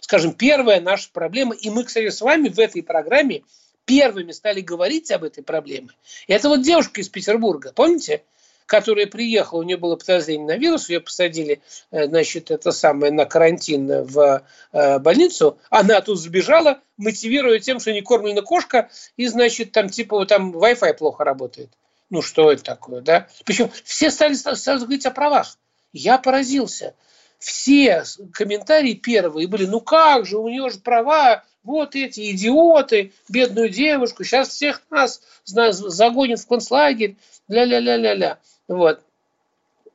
скажем, 0.00 0.32
первая 0.32 0.80
наша 0.80 1.08
проблема, 1.12 1.54
и 1.54 1.70
мы, 1.70 1.84
кстати, 1.84 2.08
с 2.08 2.20
вами 2.20 2.48
в 2.48 2.58
этой 2.58 2.82
программе 2.82 3.42
первыми 3.84 4.32
стали 4.32 4.60
говорить 4.60 5.10
об 5.10 5.24
этой 5.24 5.42
проблеме. 5.42 5.88
Это 6.26 6.48
вот 6.48 6.62
девушка 6.62 7.00
из 7.00 7.08
Петербурга, 7.08 7.72
помните? 7.74 8.22
которая 8.68 9.06
приехала, 9.06 9.60
у 9.60 9.62
нее 9.62 9.78
было 9.78 9.96
подозрение 9.96 10.46
на 10.46 10.56
вирус, 10.58 10.90
ее 10.90 11.00
посадили, 11.00 11.62
э, 11.90 12.06
значит, 12.06 12.50
это 12.50 12.70
самое, 12.70 13.10
на 13.10 13.24
карантин 13.24 14.04
в 14.04 14.44
э, 14.72 14.98
больницу, 14.98 15.58
она 15.70 16.02
тут 16.02 16.20
сбежала, 16.20 16.78
мотивируя 16.98 17.60
тем, 17.60 17.80
что 17.80 17.94
не 17.94 18.02
кормлена 18.02 18.42
кошка, 18.42 18.90
и, 19.16 19.26
значит, 19.26 19.72
там 19.72 19.88
типа 19.88 20.26
там 20.26 20.54
Wi-Fi 20.54 20.94
плохо 20.94 21.24
работает. 21.24 21.70
Ну, 22.10 22.20
что 22.20 22.52
это 22.52 22.62
такое, 22.62 23.00
да? 23.00 23.26
Причем 23.46 23.70
все 23.84 24.10
стали 24.10 24.34
сразу 24.34 24.84
говорить 24.84 25.06
о 25.06 25.12
правах. 25.12 25.56
Я 25.94 26.18
поразился 26.18 26.94
все 27.38 28.04
комментарии 28.32 28.94
первые 28.94 29.46
были, 29.46 29.66
ну 29.66 29.80
как 29.80 30.26
же, 30.26 30.38
у 30.38 30.48
нее 30.48 30.70
же 30.70 30.78
права, 30.78 31.44
вот 31.62 31.94
эти 31.94 32.32
идиоты, 32.32 33.12
бедную 33.28 33.68
девушку, 33.68 34.24
сейчас 34.24 34.48
всех 34.48 34.82
нас 34.90 35.20
загонят 35.44 36.40
в 36.40 36.46
концлагерь, 36.46 37.16
ля-ля-ля-ля-ля. 37.48 38.38
Вот. 38.66 39.00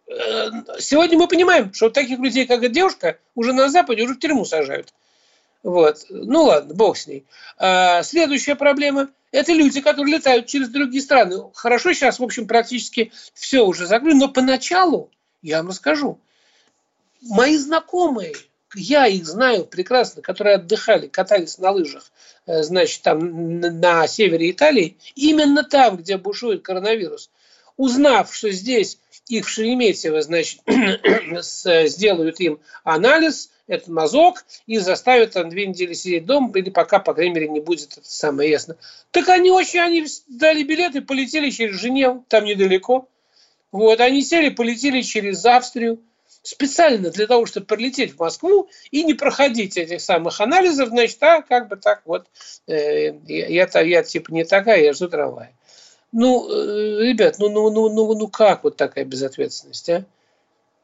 Э, 0.07 0.51
сегодня 0.79 1.17
мы 1.17 1.27
понимаем, 1.27 1.73
что 1.73 1.89
таких 1.89 2.19
людей, 2.19 2.45
как 2.45 2.59
эта 2.59 2.73
девушка, 2.73 3.17
уже 3.35 3.53
на 3.53 3.69
Западе 3.69 4.03
уже 4.03 4.15
в 4.15 4.19
тюрьму 4.19 4.45
сажают. 4.45 4.93
Вот. 5.63 6.05
Ну 6.09 6.43
ладно, 6.43 6.73
бог 6.73 6.97
с 6.97 7.07
ней. 7.07 7.25
А, 7.57 8.03
следующая 8.03 8.55
проблема– 8.55 9.09
это 9.31 9.53
люди, 9.53 9.81
которые 9.81 10.17
летают 10.17 10.45
через 10.45 10.69
другие 10.69 11.01
страны. 11.01 11.37
Хорошо, 11.53 11.93
сейчас, 11.93 12.19
в 12.19 12.23
общем, 12.23 12.47
практически 12.47 13.11
все 13.33 13.61
уже 13.61 13.87
закрыли, 13.87 14.15
но 14.15 14.27
поначалу, 14.27 15.09
я 15.41 15.57
вам 15.57 15.69
расскажу, 15.69 16.19
мои 17.29 17.57
знакомые, 17.57 18.33
я 18.75 19.07
их 19.07 19.25
знаю 19.25 19.65
прекрасно, 19.65 20.21
которые 20.21 20.55
отдыхали, 20.55 21.07
катались 21.07 21.57
на 21.57 21.71
лыжах, 21.71 22.11
э, 22.45 22.63
значит, 22.63 23.01
там 23.01 23.59
на 23.59 24.07
севере 24.07 24.51
Италии, 24.51 24.97
именно 25.15 25.63
там, 25.63 25.97
где 25.97 26.17
бушует 26.17 26.63
коронавирус, 26.63 27.29
узнав, 27.77 28.33
что 28.33 28.51
здесь 28.51 28.97
их 29.27 29.45
в 29.45 29.49
Шереметьево, 29.49 30.21
значит, 30.21 30.61
сделают 31.89 32.39
им 32.39 32.59
анализ, 32.83 33.51
этот 33.67 33.87
мазок, 33.87 34.43
и 34.67 34.77
заставят 34.77 35.31
там 35.31 35.49
две 35.49 35.65
недели 35.67 35.93
сидеть 35.93 36.25
дома, 36.25 36.51
или 36.55 36.69
пока, 36.69 36.99
по 36.99 37.13
крайней 37.13 37.33
мере, 37.33 37.47
не 37.47 37.61
будет 37.61 37.97
это 37.97 38.09
самое 38.09 38.49
ясно. 38.49 38.75
Так 39.11 39.29
они 39.29 39.51
очень, 39.51 39.79
они 39.79 40.05
дали 40.27 40.63
билеты, 40.63 41.01
полетели 41.01 41.49
через 41.49 41.75
Женеву, 41.75 42.25
там 42.27 42.43
недалеко. 42.43 43.07
Вот, 43.71 44.01
они 44.01 44.21
сели, 44.21 44.49
полетели 44.49 45.01
через 45.01 45.45
Австрию, 45.45 45.99
специально 46.43 47.09
для 47.09 47.25
того, 47.25 47.45
чтобы 47.45 47.65
прилететь 47.65 48.13
в 48.13 48.19
Москву 48.19 48.69
и 48.91 49.03
не 49.03 49.13
проходить 49.13 49.77
этих 49.77 50.01
самых 50.01 50.39
анализов, 50.41 50.89
значит, 50.89 51.17
а 51.23 51.41
как 51.41 51.69
бы 51.69 51.77
так 51.77 52.01
вот, 52.05 52.27
э, 52.67 53.13
я, 53.27 53.67
я, 53.81 54.03
типа 54.03 54.31
не 54.31 54.43
такая, 54.43 54.83
я 54.83 54.93
жду 54.93 55.07
трамвая. 55.07 55.55
Ну, 56.11 56.47
э, 56.47 57.07
ребят, 57.07 57.37
ну, 57.39 57.49
ну, 57.49 57.71
ну, 57.71 57.89
ну, 57.89 58.13
ну 58.13 58.27
как 58.27 58.63
вот 58.63 58.77
такая 58.77 59.05
безответственность, 59.05 59.89
а? 59.89 60.05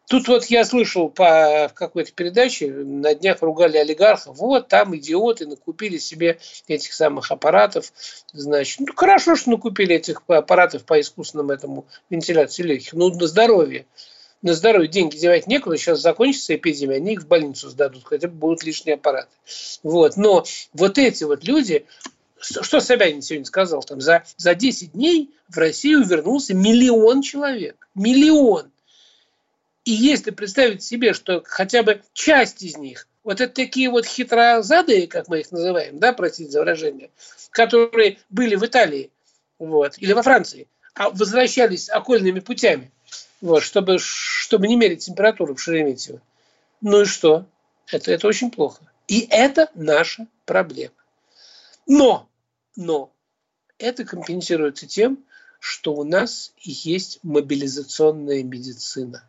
Тут 0.08 0.28
вот 0.28 0.46
я 0.46 0.66
слышал 0.66 1.08
по, 1.10 1.72
какой-то 1.75 2.12
передаче, 2.12 2.72
на 2.72 3.13
днях 3.13 3.44
ругали 3.44 3.78
олигархов, 3.78 4.38
вот 4.38 4.68
там 4.68 4.98
идиоты 4.98 5.46
накупили 5.46 6.00
себе 6.00 6.39
этих 6.68 6.94
самых 6.94 7.30
аппаратов, 7.30 7.94
значит, 8.34 8.80
ну 8.80 8.88
хорошо, 8.96 9.36
что 9.36 9.51
накупили 9.51 9.96
этих 9.96 10.24
аппаратов 10.25 10.84
по 10.86 11.00
искусственному 11.00 11.51
этому 11.51 11.86
вентиляции 12.10 12.63
легких, 12.63 12.94
ну 12.94 13.13
на 13.13 13.28
здоровье 13.28 13.86
на 14.41 14.53
здоровье 14.53 14.88
деньги 14.88 15.17
девать 15.17 15.48
некуда, 15.48 15.77
сейчас 15.77 16.01
закончится 16.01 16.55
эпидемия, 16.55 16.96
они 16.96 17.13
их 17.13 17.22
в 17.22 17.27
больницу 17.27 17.69
сдадут, 17.69 18.03
хотя 18.05 18.27
бы 18.27 18.36
будут 18.36 18.63
лишние 18.63 18.96
аппараты. 18.96 19.29
Вот. 19.84 20.17
Но 20.17 20.46
вот 20.74 20.98
эти 20.98 21.24
вот 21.24 21.43
люди, 21.43 21.86
что 22.39 22.79
Собянин 22.79 23.22
сегодня 23.22 23.46
сказал, 23.46 23.84
там 23.84 24.00
за, 24.00 24.24
за 24.38 24.55
10 24.55 24.93
дней 24.93 25.29
в 25.50 25.58
Россию 25.58 26.05
вернулся 26.05 26.53
миллион 26.53 27.22
человек. 27.22 27.88
Миллион. 27.96 28.72
И 29.84 29.91
если 29.91 30.31
представить 30.31 30.84
себе, 30.84 31.13
что 31.13 31.41
хотя 31.46 31.84
бы 31.84 32.01
часть 32.13 32.63
из 32.63 32.77
них, 32.77 33.08
вот 33.24 33.41
это 33.41 33.53
такие 33.53 33.89
вот 33.89 34.05
хитрозадые, 34.05 35.08
как 35.08 35.27
мы 35.27 35.41
их 35.41 35.51
называем, 35.51 36.00
да, 36.00 36.13
простите 36.13 36.51
за 36.51 36.60
выражение, 36.60 37.10
которые 37.51 38.19
были 38.29 38.55
в 38.55 38.65
Италии 38.65 39.12
вот, 39.58 39.98
или 39.98 40.13
во 40.13 40.24
Франции, 40.24 40.67
а 40.93 41.10
возвращались 41.10 41.89
окольными 41.89 42.39
путями, 42.39 42.91
вот, 43.41 43.63
чтобы, 43.63 43.98
чтобы 44.00 44.67
не 44.67 44.75
мерить 44.75 45.05
температуру 45.05 45.55
в 45.55 45.62
Шереметьево. 45.62 46.22
Ну 46.81 47.01
и 47.01 47.05
что? 47.05 47.46
Это, 47.88 48.12
это 48.12 48.27
очень 48.27 48.51
плохо. 48.51 48.81
И 49.08 49.27
это 49.29 49.69
наша 49.74 50.27
проблема. 50.46 50.93
Но, 51.88 52.29
но 52.75 53.12
это 53.77 54.05
компенсируется 54.05 54.86
тем, 54.86 55.24
что 55.60 55.93
у 55.93 56.03
нас 56.03 56.53
есть 56.60 57.19
мобилизационная 57.24 58.43
медицина. 58.43 59.24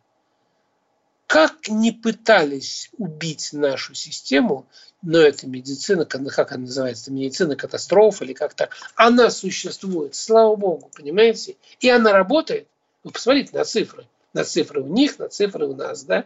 Как 1.27 1.69
не 1.69 1.91
пытались 1.91 2.89
убить 2.97 3.53
нашу 3.53 3.95
систему, 3.95 4.67
но 5.01 5.17
эта 5.17 5.47
медицина, 5.47 6.05
как 6.05 6.51
она 6.51 6.65
называется, 6.65 7.11
медицина 7.11 7.55
катастроф 7.55 8.21
или 8.21 8.33
как-то, 8.33 8.69
она 8.95 9.31
существует, 9.31 10.13
слава 10.13 10.55
богу, 10.55 10.91
понимаете? 10.93 11.55
И 11.79 11.89
она 11.89 12.11
работает. 12.11 12.67
Вы 13.03 13.11
посмотрите 13.11 13.55
на 13.55 13.65
цифры. 13.65 14.07
На 14.33 14.43
цифры 14.43 14.81
у 14.81 14.87
них, 14.87 15.19
на 15.19 15.27
цифры 15.27 15.67
у 15.67 15.75
нас, 15.75 16.03
да? 16.03 16.25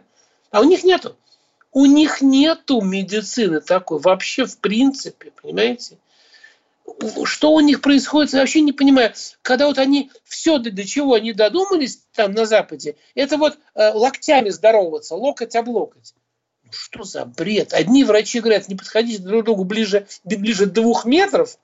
А 0.50 0.60
у 0.60 0.64
них 0.64 0.84
нету. 0.84 1.16
У 1.72 1.86
них 1.86 2.20
нету 2.20 2.80
медицины 2.80 3.60
такой 3.60 3.98
вообще 3.98 4.46
в 4.46 4.58
принципе, 4.58 5.32
понимаете? 5.42 5.98
что 7.24 7.52
у 7.52 7.60
них 7.60 7.80
происходит, 7.80 8.32
я 8.32 8.40
вообще 8.40 8.60
не 8.60 8.72
понимаю. 8.72 9.12
Когда 9.42 9.66
вот 9.66 9.78
они 9.78 10.10
все 10.24 10.58
до, 10.58 10.70
до 10.70 10.84
чего 10.84 11.14
они 11.14 11.32
додумались 11.32 12.02
там 12.14 12.32
на 12.32 12.46
Западе, 12.46 12.96
это 13.14 13.36
вот 13.36 13.58
э, 13.74 13.92
локтями 13.92 14.50
здороваться, 14.50 15.14
локоть 15.14 15.56
об 15.56 15.68
локоть. 15.68 16.14
Ну, 16.64 16.72
что 16.72 17.04
за 17.04 17.24
бред? 17.24 17.72
Одни 17.72 18.04
врачи 18.04 18.40
говорят, 18.40 18.68
не 18.68 18.76
подходите 18.76 19.22
друг 19.22 19.42
к 19.42 19.46
другу 19.46 19.64
ближе, 19.64 20.06
ближе 20.24 20.66
двух 20.66 21.04
метров, 21.04 21.58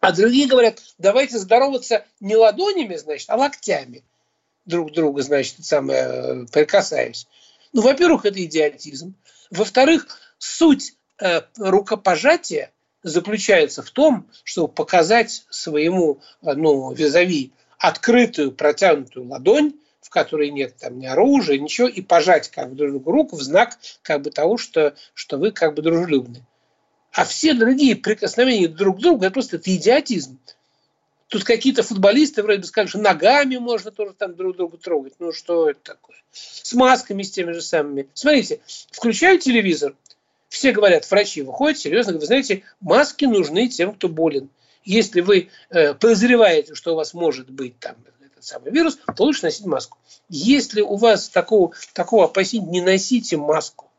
а 0.00 0.12
другие 0.12 0.46
говорят, 0.46 0.80
давайте 0.98 1.38
здороваться 1.38 2.04
не 2.20 2.36
ладонями, 2.36 2.96
значит, 2.96 3.28
а 3.30 3.36
локтями 3.36 4.02
друг 4.64 4.92
друга, 4.92 5.22
значит, 5.22 5.64
самое, 5.64 6.00
э, 6.00 6.46
прикасаясь. 6.52 7.26
Ну, 7.72 7.82
во-первых, 7.82 8.24
это 8.24 8.42
идиотизм. 8.44 9.14
Во-вторых, 9.50 10.06
суть 10.38 10.94
э, 11.18 11.42
рукопожатия– 11.58 12.72
заключается 13.02 13.82
в 13.82 13.90
том, 13.90 14.28
чтобы 14.44 14.72
показать 14.72 15.44
своему 15.50 16.20
ну, 16.42 16.92
визави 16.92 17.52
открытую 17.78 18.52
протянутую 18.52 19.28
ладонь, 19.28 19.74
в 20.00 20.10
которой 20.10 20.50
нет 20.50 20.76
там 20.76 20.98
ни 20.98 21.06
оружия, 21.06 21.58
ничего, 21.58 21.88
и 21.88 22.00
пожать 22.02 22.50
как 22.50 22.70
бы 22.70 22.76
друг 22.76 22.90
другу 22.90 23.10
руку 23.10 23.36
в 23.36 23.42
знак 23.42 23.78
как 24.02 24.22
бы 24.22 24.30
того, 24.30 24.58
что, 24.58 24.94
что 25.14 25.38
вы 25.38 25.50
как 25.50 25.74
бы 25.74 25.82
дружелюбны. 25.82 26.44
А 27.12 27.24
все 27.24 27.54
другие 27.54 27.96
прикосновения 27.96 28.68
друг 28.68 28.98
к 28.98 29.00
другу, 29.00 29.24
это 29.24 29.32
просто 29.32 29.56
это 29.56 29.74
идиотизм. 29.74 30.38
Тут 31.30 31.44
какие-то 31.44 31.82
футболисты 31.82 32.42
вроде 32.42 32.60
бы 32.60 32.66
скажут, 32.66 32.90
что 32.90 32.98
ногами 32.98 33.56
можно 33.56 33.90
тоже 33.90 34.12
там 34.12 34.36
друг 34.36 34.56
друга 34.56 34.76
трогать. 34.76 35.14
Ну, 35.18 35.32
что 35.32 35.70
это 35.70 35.80
такое? 35.82 36.16
С 36.32 36.74
масками, 36.74 37.22
с 37.22 37.30
теми 37.30 37.52
же 37.52 37.62
самыми. 37.62 38.08
Смотрите, 38.14 38.60
включаю 38.90 39.38
телевизор– 39.38 39.94
все 40.50 40.72
говорят, 40.72 41.08
врачи 41.08 41.42
выходят 41.42 41.78
серьезно, 41.78 42.14
вы 42.14 42.26
знаете, 42.26 42.64
маски 42.80 43.24
нужны 43.24 43.68
тем, 43.68 43.94
кто 43.94 44.08
болен. 44.08 44.50
Если 44.84 45.20
вы 45.20 45.48
э, 45.70 45.94
подозреваете, 45.94 46.74
что 46.74 46.92
у 46.92 46.96
вас 46.96 47.14
может 47.14 47.48
быть 47.48 47.78
там 47.78 47.94
этот 48.20 48.44
самый 48.44 48.72
вирус, 48.72 48.98
то 49.16 49.24
лучше 49.24 49.44
носить 49.44 49.64
маску. 49.64 49.96
Если 50.28 50.80
у 50.80 50.96
вас 50.96 51.28
такого, 51.28 51.72
такого 51.92 52.24
опасения, 52.24 52.66
не 52.66 52.80
носите 52.80 53.36
маску. 53.36 53.89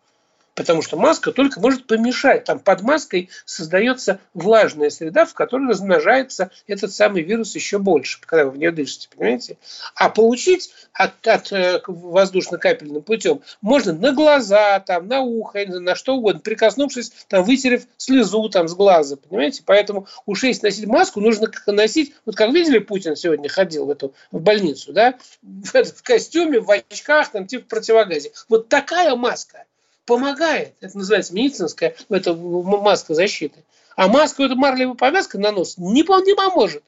Потому 0.62 0.84
что 0.84 0.96
маска 0.96 1.32
только 1.32 1.60
может 1.60 1.88
помешать. 1.88 2.44
Там 2.44 2.60
под 2.60 2.84
маской 2.84 3.32
создается 3.46 4.20
влажная 4.36 4.92
среда, 4.92 5.26
в 5.26 5.34
которой 5.34 5.68
размножается 5.68 6.52
этот 6.68 6.94
самый 6.94 7.24
вирус 7.24 7.56
еще 7.56 7.80
больше, 7.80 8.20
когда 8.24 8.46
вы 8.46 8.52
в 8.52 8.58
нее 8.60 8.70
дышите, 8.70 9.10
понимаете? 9.10 9.58
А 9.96 10.10
получить 10.10 10.72
от, 10.94 11.28
от 11.28 11.52
э, 11.52 11.82
воздушно-капельным 11.88 13.02
путем 13.02 13.42
можно 13.62 13.94
на 13.94 14.12
глаза, 14.12 14.80
там, 14.82 15.08
на 15.08 15.22
ухо, 15.22 15.66
на 15.66 15.96
что 15.96 16.18
угодно, 16.18 16.42
прикоснувшись, 16.42 17.12
там, 17.28 17.44
вытерев 17.44 17.88
слезу 17.98 18.48
там, 18.50 18.68
с 18.68 18.76
глаза, 18.76 19.16
понимаете? 19.16 19.64
Поэтому 19.66 20.06
уж 20.28 20.44
если 20.44 20.68
носить 20.68 20.86
маску, 20.86 21.22
нужно 21.22 21.52
носить, 21.66 22.14
вот 22.24 22.36
как 22.36 22.52
видели, 22.54 22.78
Путин 22.78 23.16
сегодня 23.16 23.50
ходил 23.50 23.88
в 23.88 23.90
эту 23.90 24.14
в 24.32 24.40
больницу, 24.40 24.94
да, 24.94 25.16
в, 25.42 25.74
в 25.74 26.04
костюме, 26.04 26.60
в 26.60 26.70
очках, 26.70 27.32
там, 27.32 27.48
типа 27.48 27.64
в 27.64 27.68
противогазе. 27.68 28.32
Вот 28.48 28.70
такая 28.70 29.16
маска– 29.16 29.66
помогает. 30.06 30.76
Это 30.82 30.98
называется 30.98 31.34
медицинская 31.34 31.96
это 32.10 32.34
маска 32.34 33.14
защиты. 33.14 33.64
А 33.96 34.08
маска, 34.08 34.44
это 34.44 34.56
марлевая 34.56 34.96
повязка 34.96 35.38
на 35.38 35.52
нос, 35.52 35.78
не, 35.78 36.02
не 36.02 36.36
поможет. 36.36 36.84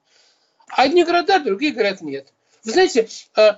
Одни 0.69 1.03
говорят 1.03 1.27
да, 1.27 1.39
другие 1.39 1.71
говорят 1.71 2.01
нет. 2.01 2.33
Вы 2.63 2.71
знаете, 2.71 3.09
э, 3.35 3.51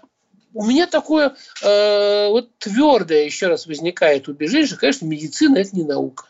у 0.53 0.65
меня 0.65 0.87
такое 0.87 1.35
э, 1.61 2.27
вот 2.29 2.57
твердое 2.57 3.25
еще 3.25 3.47
раз 3.47 3.67
возникает 3.67 4.27
убеждение, 4.27 4.67
что, 4.67 4.77
конечно, 4.77 5.05
медицина– 5.05 5.57
это 5.59 5.75
не 5.75 5.83
наука. 5.83 6.25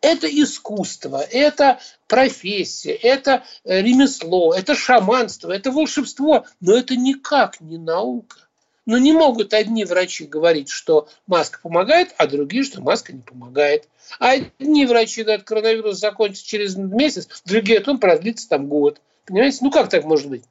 Это 0.00 0.26
искусство, 0.26 1.22
это 1.22 1.78
профессия, 2.08 2.92
это 2.92 3.44
ремесло, 3.64 4.54
это 4.54 4.74
шаманство, 4.74 5.52
это 5.52 5.70
волшебство, 5.70 6.46
но 6.60 6.74
это 6.74 6.96
никак 6.96 7.60
не 7.60 7.76
наука. 7.76 8.38
Но 8.86 8.98
не 8.98 9.12
могут 9.12 9.54
одни 9.54 9.84
врачи 9.84 10.26
говорить, 10.26 10.68
что 10.70 11.08
маска 11.26 11.60
помогает, 11.62 12.14
а 12.16 12.26
другие, 12.26 12.64
что 12.64 12.80
маска 12.80 13.12
не 13.12 13.22
помогает. 13.22 13.88
А 14.18 14.32
одни 14.32 14.86
врачи 14.86 15.22
говорят, 15.22 15.44
коронавирус 15.44 15.98
закончится 15.98 16.46
через 16.46 16.76
месяц, 16.76 17.28
другие, 17.44 17.80
а 17.80 17.90
он 17.90 17.98
продлится 17.98 18.48
там 18.48 18.66
год. 18.66 19.00
Понимаете? 19.26 19.58
Ну 19.60 19.70
как 19.70 19.90
так 19.90 20.04
может 20.04 20.28
быть? 20.28 20.44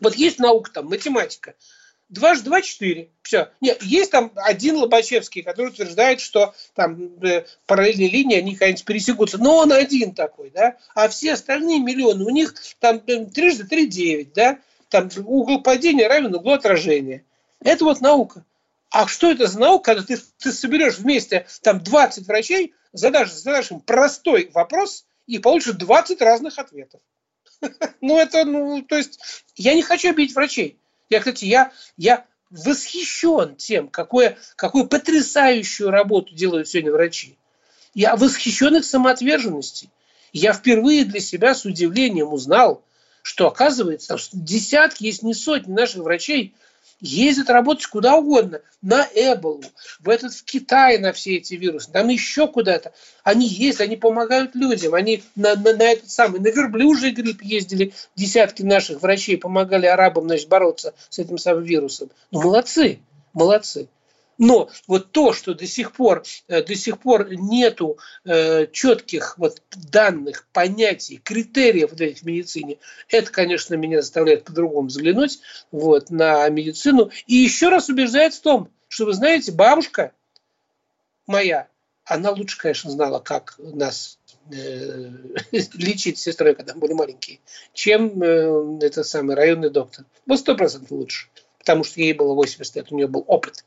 Вот 0.00 0.16
есть 0.16 0.38
наука 0.38 0.70
там, 0.72 0.86
математика. 0.86 1.54
Дважды 2.08 2.44
два– 2.44 2.60
четыре. 2.62 3.08
Все. 3.22 3.48
Нет, 3.60 3.82
есть 3.82 4.12
там 4.12 4.30
один 4.36 4.76
Лобачевский, 4.76 5.42
который 5.42 5.68
утверждает, 5.68 6.20
что 6.20 6.54
там 6.74 7.18
э, 7.24 7.44
параллельные 7.66 8.08
линии, 8.08 8.36
они 8.36 8.52
когда-нибудь 8.52 8.84
пересекутся. 8.84 9.38
Но 9.38 9.56
он 9.56 9.72
один 9.72 10.14
такой, 10.14 10.50
да. 10.50 10.76
А 10.94 11.08
все 11.08 11.32
остальные 11.32 11.80
миллионы, 11.80 12.24
у 12.24 12.30
них 12.30 12.54
там 12.78 13.02
э, 13.06 13.24
трижды 13.26 13.64
три– 13.64 13.86
девять, 13.88 14.32
да. 14.34 14.60
Там 14.88 15.10
угол 15.24 15.62
падения 15.62 16.06
равен 16.06 16.34
углу 16.34 16.52
отражения. 16.52 17.24
Это 17.60 17.84
вот 17.84 18.00
наука. 18.00 18.44
А 18.90 19.06
что 19.06 19.30
это 19.30 19.46
за 19.46 19.58
наука, 19.58 19.94
когда 19.94 20.02
ты, 20.02 20.22
ты 20.38 20.52
соберешь 20.52 20.98
вместе 20.98 21.46
там 21.62 21.82
20 21.82 22.26
врачей, 22.26 22.74
задашь, 22.92 23.32
задашь 23.32 23.70
им 23.70 23.80
простой 23.80 24.50
вопрос 24.54 25.06
и 25.26 25.38
получишь 25.38 25.74
20 25.74 26.20
разных 26.20 26.58
ответов. 26.58 27.00
Ну, 28.00 28.18
это, 28.18 28.44
ну, 28.44 28.82
то 28.82 28.96
есть, 28.96 29.18
я 29.56 29.74
не 29.74 29.82
хочу 29.82 30.10
обидеть 30.10 30.34
врачей. 30.34 30.78
Я, 31.08 31.18
кстати, 31.18 31.46
я, 31.46 31.72
я 31.96 32.26
восхищен 32.50 33.56
тем, 33.56 33.88
какое, 33.88 34.38
какую 34.54 34.86
потрясающую 34.86 35.90
работу 35.90 36.34
делают 36.34 36.68
сегодня 36.68 36.92
врачи. 36.92 37.36
Я 37.94 38.16
восхищен 38.16 38.76
их 38.76 38.84
самоотверженностью. 38.84 39.90
Я 40.32 40.52
впервые 40.52 41.04
для 41.04 41.20
себя 41.20 41.54
с 41.54 41.64
удивлением 41.64 42.32
узнал, 42.32 42.84
что 43.22 43.48
оказывается, 43.48 44.16
десятки, 44.32 45.04
если 45.04 45.26
не 45.26 45.34
сотни 45.34 45.72
наших 45.72 46.02
врачей 46.02 46.54
ездят 47.00 47.50
работать 47.50 47.86
куда 47.86 48.16
угодно, 48.16 48.60
на 48.82 49.06
Эболу, 49.14 49.64
в 50.00 50.08
этот 50.08 50.32
в 50.32 50.44
Китай 50.44 50.98
на 50.98 51.12
все 51.12 51.36
эти 51.36 51.54
вирусы, 51.54 51.90
там 51.90 52.08
еще 52.08 52.48
куда-то. 52.48 52.92
Они 53.24 53.46
ездят, 53.46 53.82
они 53.82 53.96
помогают 53.96 54.54
людям, 54.54 54.94
они 54.94 55.22
на, 55.34 55.56
на, 55.56 55.74
на 55.74 55.82
этот 55.82 56.10
самый, 56.10 56.40
на 56.40 56.48
верблюжий 56.48 57.10
грипп 57.10 57.42
ездили 57.42 57.92
десятки 58.14 58.62
наших 58.62 59.02
врачей, 59.02 59.36
помогали 59.36 59.86
арабам, 59.86 60.24
значит, 60.24 60.48
бороться 60.48 60.94
с 61.08 61.18
этим 61.18 61.38
самым 61.38 61.64
вирусом. 61.64 62.10
Ну, 62.30 62.42
молодцы, 62.42 63.00
молодцы. 63.32 63.88
Но 64.38 64.70
вот 64.86 65.12
то, 65.12 65.32
что 65.32 65.54
до 65.54 65.66
сих 65.66 65.92
пор, 65.92 66.24
э, 66.48 66.62
до 66.62 66.74
сих 66.74 66.98
пор 66.98 67.28
нету 67.30 67.98
э, 68.24 68.66
четких 68.70 69.38
вот 69.38 69.62
данных, 69.74 70.46
понятий, 70.52 71.18
критериев 71.22 71.90
вот 71.90 72.00
этих 72.00 72.22
в 72.22 72.26
медицине, 72.26 72.78
это, 73.08 73.30
конечно, 73.30 73.74
меня 73.74 74.02
заставляет 74.02 74.44
по-другому 74.44 74.88
взглянуть 74.88 75.40
вот, 75.70 76.10
на 76.10 76.48
медицину. 76.48 77.10
И 77.26 77.34
еще 77.34 77.68
раз 77.68 77.88
убеждает 77.88 78.34
в 78.34 78.40
том, 78.40 78.68
что, 78.88 79.06
вы 79.06 79.14
знаете, 79.14 79.52
бабушка 79.52 80.12
моя, 81.26 81.68
она 82.04 82.30
лучше, 82.30 82.58
конечно, 82.58 82.90
знала, 82.90 83.18
как 83.18 83.56
нас 83.58 84.18
э, 84.52 85.10
лечить 85.74 86.18
сестрой, 86.18 86.54
когда 86.54 86.74
мы 86.74 86.80
были 86.80 86.92
маленькие, 86.92 87.40
чем 87.72 88.22
э, 88.22 88.86
этот 88.86 89.06
самый 89.06 89.34
районный 89.34 89.70
доктор. 89.70 90.04
Вот 90.26 90.38
сто 90.38 90.54
процентов 90.54 90.90
лучше. 90.92 91.28
Потому 91.66 91.82
что 91.82 92.00
ей 92.00 92.12
было 92.12 92.32
80 92.32 92.76
лет, 92.76 92.92
у 92.92 92.96
нее 92.96 93.08
был 93.08 93.24
опыт. 93.26 93.64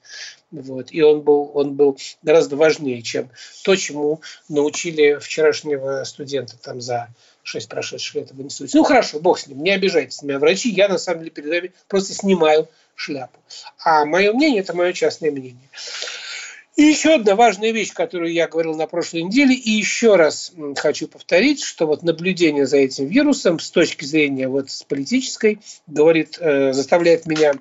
Вот, 0.52 0.88
и 0.92 1.02
он 1.02 1.20
был, 1.22 1.52
он 1.54 1.76
был 1.76 2.00
гораздо 2.24 2.56
важнее, 2.56 3.02
чем 3.02 3.30
то, 3.66 3.76
чему 3.76 4.22
научили 4.48 5.20
вчерашнего 5.20 6.06
студента 6.06 6.58
там 6.58 6.80
за 6.80 7.10
шесть 7.44 7.68
прошедших 7.68 8.16
лет 8.16 8.32
в 8.32 8.42
институте. 8.42 8.78
Ну, 8.78 8.86
хорошо, 8.86 9.20
бог 9.20 9.38
с 9.38 9.48
ним, 9.48 9.62
не 9.62 9.72
обижайтесь 9.72 10.22
на 10.22 10.28
меня, 10.28 10.40
врачи, 10.40 10.70
я 10.70 10.88
на 10.88 10.98
самом 10.98 11.20
деле 11.20 11.32
перед 11.32 11.50
вами 11.50 11.74
просто 11.90 12.14
снимаю 12.14 12.70
шляпу. 12.96 13.38
А 13.84 14.06
мое 14.06 14.32
мнение– 14.32 14.62
это 14.62 14.74
мое 14.74 14.94
частное 14.94 15.30
мнение. 15.30 15.70
И 16.80 16.84
еще 16.84 17.16
одна 17.16 17.36
важная 17.36 17.72
вещь, 17.72 17.92
которую 17.92 18.32
я 18.32 18.48
говорил 18.48 18.74
на 18.74 18.88
прошлой 18.88 19.24
неделе, 19.24 19.54
и 19.54 19.70
еще 19.70 20.16
раз 20.16 20.54
хочу 20.78 21.10
повторить, 21.10 21.62
что 21.62 21.86
вот 21.86 22.04
наблюдение 22.04 22.66
за 22.66 22.78
этим 22.78 23.08
вирусом 23.08 23.60
с 23.60 23.70
точки 23.70 24.06
зрения 24.06 24.48
вот 24.48 24.72
с 24.72 24.84
политической 24.84 25.60
говорит, 25.88 26.38
э, 26.40 26.72
заставляет 26.72 27.26
меня 27.26 27.56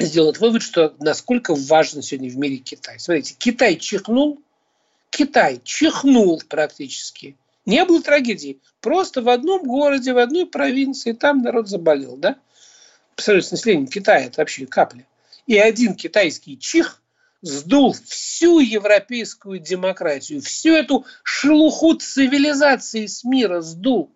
сделать 0.00 0.40
вывод, 0.40 0.62
что 0.62 0.92
насколько 0.98 1.54
важен 1.54 2.02
сегодня 2.02 2.28
в 2.30 2.36
мире 2.36 2.56
Китай. 2.56 2.98
Смотрите, 2.98 3.36
Китай 3.38 3.76
чихнул, 3.76 4.42
Китай 5.10 5.60
чихнул 5.62 6.42
практически. 6.48 7.36
Не 7.64 7.84
было 7.84 8.02
трагедии. 8.02 8.58
Просто 8.80 9.22
в 9.22 9.28
одном 9.28 9.62
городе, 9.62 10.14
в 10.14 10.18
одной 10.18 10.46
провинции, 10.46 11.12
там 11.12 11.42
народ 11.42 11.68
заболел, 11.68 12.16
да? 12.16 12.38
Посмотрите, 13.14 13.50
население 13.52 13.86
Китая, 13.86 14.24
это 14.24 14.40
вообще 14.40 14.66
капля. 14.66 15.06
И 15.46 15.56
один 15.56 15.94
китайский 15.94 16.58
чих 16.58 16.99
сдул 17.42 17.92
всю 17.92 18.60
европейскую 18.60 19.58
демократию, 19.58 20.42
всю 20.42 20.74
эту 20.74 21.06
шелуху 21.22 21.94
цивилизации 21.94 23.06
с 23.06 23.24
мира 23.24 23.60
сдул. 23.60 24.12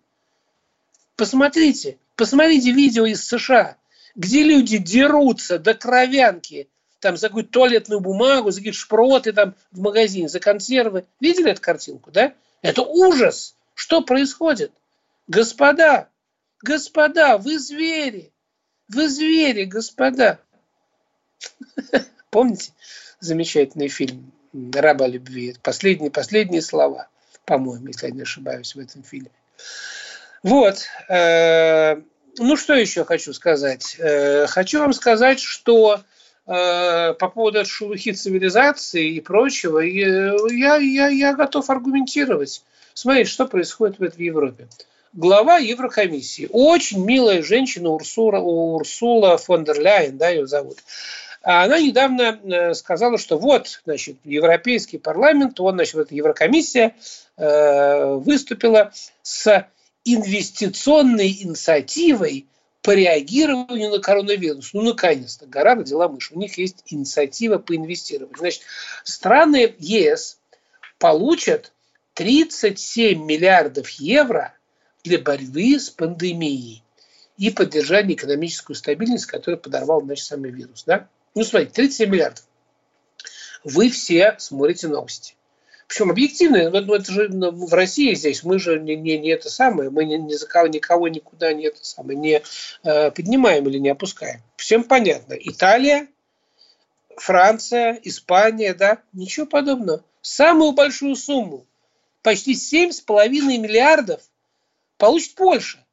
Посмотрите, 1.15 1.97
посмотрите 2.15 2.71
видео 2.71 3.05
из 3.05 3.25
США, 3.27 3.77
где 4.15 4.43
люди 4.43 4.77
дерутся 4.77 5.59
до 5.59 5.73
кровянки, 5.73 6.69
там 6.99 7.17
за 7.17 7.27
какую-то 7.27 7.51
туалетную 7.51 7.99
бумагу, 7.99 8.51
за 8.51 8.59
какие-то 8.59 8.77
шпроты 8.77 9.33
там 9.33 9.55
в 9.71 9.79
магазине, 9.79 10.29
за 10.29 10.39
консервы. 10.39 11.05
Видели 11.19 11.51
эту 11.51 11.61
картинку, 11.61 12.11
да? 12.11 12.33
Это 12.61 12.81
ужас. 12.81 13.55
Что 13.73 14.01
происходит? 14.01 14.71
Господа, 15.27 16.09
господа, 16.61 17.37
вы 17.37 17.59
звери. 17.59 18.31
Вы 18.87 19.09
звери, 19.09 19.65
господа. 19.65 20.39
Помните 22.29 22.71
замечательный 23.25 23.87
фильм 23.87 24.31
«Раба 24.53 25.07
любви»? 25.07 25.55
Последние, 25.61 26.11
последние 26.11 26.61
слова, 26.61 27.07
по-моему, 27.45 27.87
если 27.87 28.07
я 28.07 28.13
не 28.13 28.21
ошибаюсь, 28.21 28.75
в 28.75 28.79
этом 28.79 29.03
фильме. 29.03 29.31
Вот. 30.43 30.85
Э, 31.09 31.95
ну, 32.37 32.55
что 32.55 32.73
еще 32.73 33.03
хочу 33.03 33.33
сказать? 33.33 33.95
Э, 33.99 34.45
хочу 34.47 34.79
вам 34.79 34.93
сказать, 34.93 35.39
что 35.39 36.01
э, 36.47 37.13
по 37.13 37.29
поводу 37.29 37.65
шелухи 37.65 38.11
цивилизации 38.11 39.15
и 39.15 39.21
прочего, 39.21 39.79
я, 39.79 40.77
я, 40.77 41.07
я 41.07 41.33
готов 41.33 41.69
аргументировать. 41.69 42.63
Смотрите, 42.93 43.29
что 43.29 43.45
происходит 43.47 43.97
в 43.97 44.19
Европе 44.19 44.67
глава 45.15 45.57
Еврокомиссии. 45.57 46.47
Очень 46.51 47.03
милая 47.05 47.41
женщина 47.41 47.89
Урсула, 47.89 48.37
Урсула 48.37 49.37
фон 49.37 49.63
дер 49.63 49.79
Ляйен, 49.79 50.17
да, 50.17 50.29
ее 50.29 50.45
зовут. 50.45 50.77
Она 51.45 51.79
недавно 51.79 52.39
э, 52.43 52.73
сказала, 52.73 53.19
что 53.19 53.37
вот, 53.37 53.79
значит, 53.85 54.17
Европейский 54.23 54.97
парламент, 54.97 55.59
он, 55.59 55.75
значит, 55.75 55.93
вот 55.93 56.11
Еврокомиссия 56.11 56.95
э, 57.37 58.13
выступила 58.15 58.91
с 59.21 59.67
инвестиционной 60.05 61.29
инициативой 61.29 62.47
по 62.81 62.95
реагированию 62.95 63.91
на 63.91 63.99
коронавирус. 63.99 64.73
Ну, 64.73 64.81
наконец-то, 64.81 65.45
гора 65.45 65.75
родила 65.75 66.07
мышь. 66.07 66.31
У 66.31 66.39
них 66.39 66.57
есть 66.57 66.81
инициатива 66.87 67.59
по 67.59 67.75
инвестированию. 67.75 68.35
Значит, 68.39 68.63
страны 69.03 69.75
ЕС 69.77 70.39
получат 70.97 71.73
37 72.15 73.23
миллиардов 73.23 73.89
евро 73.89 74.55
для 75.03 75.19
борьбы 75.19 75.79
с 75.79 75.91
пандемией 75.91 76.81
и 77.37 77.51
поддержания 77.51 78.15
экономической 78.15 78.73
стабильности, 78.73 79.27
которую 79.27 79.59
подорвал 79.59 80.01
значит, 80.01 80.25
самый 80.25 80.49
вирус. 80.49 80.85
Да? 80.85 81.07
Ну, 81.35 81.43
смотрите, 81.43 81.73
37 81.73 82.09
миллиардов. 82.09 82.43
Вы 83.63 83.89
все 83.89 84.35
смотрите 84.39 84.87
новости. 84.87 85.35
Причем 85.87 86.09
объективно, 86.09 86.69
ну, 86.69 86.95
это 86.95 87.11
же 87.11 87.29
ну, 87.29 87.51
в 87.51 87.73
России 87.73 88.15
здесь, 88.15 88.43
мы 88.43 88.57
же 88.57 88.79
не, 88.79 88.95
не, 88.95 89.19
не 89.19 89.29
это 89.29 89.49
самое, 89.49 89.91
мы 89.91 90.05
не, 90.05 90.17
не 90.17 90.33
никого 90.33 91.07
никуда 91.07 91.53
не 91.53 91.65
это 91.65 91.85
самое, 91.85 92.17
не 92.17 92.41
э, 92.83 93.11
поднимаем 93.11 93.67
или 93.67 93.77
не 93.77 93.89
опускаем. 93.89 94.41
Всем 94.57 94.83
понятно. 94.83 95.35
Италия, 95.39 96.07
Франция, 97.17 97.99
Испания, 98.03 98.73
да, 98.73 98.99
ничего 99.13 99.45
подобного. 99.45 100.03
Самую 100.21 100.71
большую 100.71 101.15
сумму, 101.15 101.67
почти 102.23 102.53
7,5 102.53 103.29
миллиардов– 103.29 104.21
получит 104.97 105.35
Польша. 105.35 105.85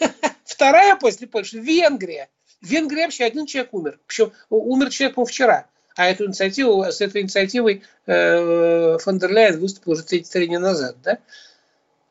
Вторая 0.44 0.96
после 0.96 1.26
Польши– 1.26 1.58
Венгрия. 1.60 2.28
В 2.62 2.66
Венгрии 2.66 3.02
вообще 3.02 3.24
один 3.24 3.46
человек 3.46 3.74
умер. 3.74 4.00
Причем 4.06 4.32
умер 4.48 4.90
человек, 4.90 5.16
по 5.16 5.24
вчера. 5.24 5.66
А 5.96 6.08
эту 6.08 6.26
инициативу, 6.26 6.84
с 6.84 7.00
этой 7.00 7.22
инициативой 7.22 7.82
э, 8.06 8.98
фон 8.98 9.18
дер 9.18 9.30
Ляйен 9.30 9.60
выступил 9.60 9.92
уже 9.92 10.04
три, 10.04 10.22
три 10.22 10.46
дня 10.46 10.58
назад. 10.58 10.96
Да? 11.02 11.18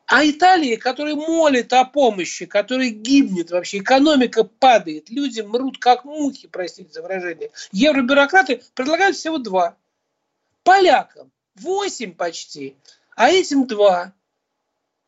А 0.06 0.24
Италия, 0.26 0.76
которая 0.76 1.14
молит 1.14 1.72
о 1.72 1.84
помощи, 1.84 2.44
которая 2.44 2.90
гибнет 2.90 3.50
вообще, 3.50 3.78
экономика 3.78 4.44
падает, 4.44 5.08
люди 5.08 5.40
мрут 5.40 5.78
как 5.78 6.04
мухи, 6.04 6.48
простите 6.48 6.92
за 6.92 7.02
выражение. 7.02 7.50
Евробюрократы 7.72 8.62
предлагают 8.74 9.16
всего 9.16 9.38
два. 9.38 9.74
Полякам 10.64 11.32
восемь 11.54 12.14
почти, 12.14 12.76
а 13.16 13.30
этим 13.30 13.66
два 13.66 14.12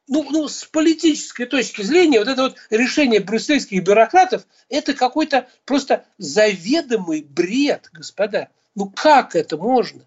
ну, 0.07 0.27
ну, 0.31 0.49
с 0.49 0.65
политической 0.65 1.47
точки 1.47 1.83
зрения, 1.83 2.19
вот 2.19 2.29
это 2.29 2.43
вот 2.43 2.57
решение 2.71 3.21
брюссельских 3.21 3.83
бюрократов, 3.83 4.47
это 4.69 4.93
какой-то 4.93 5.49
просто 5.65 6.05
заведомый 6.19 7.23
бред, 7.23 7.89
господа. 7.93 8.49
Ну, 8.75 8.91
как 8.91 9.35
это 9.35 9.57
можно? 9.57 10.03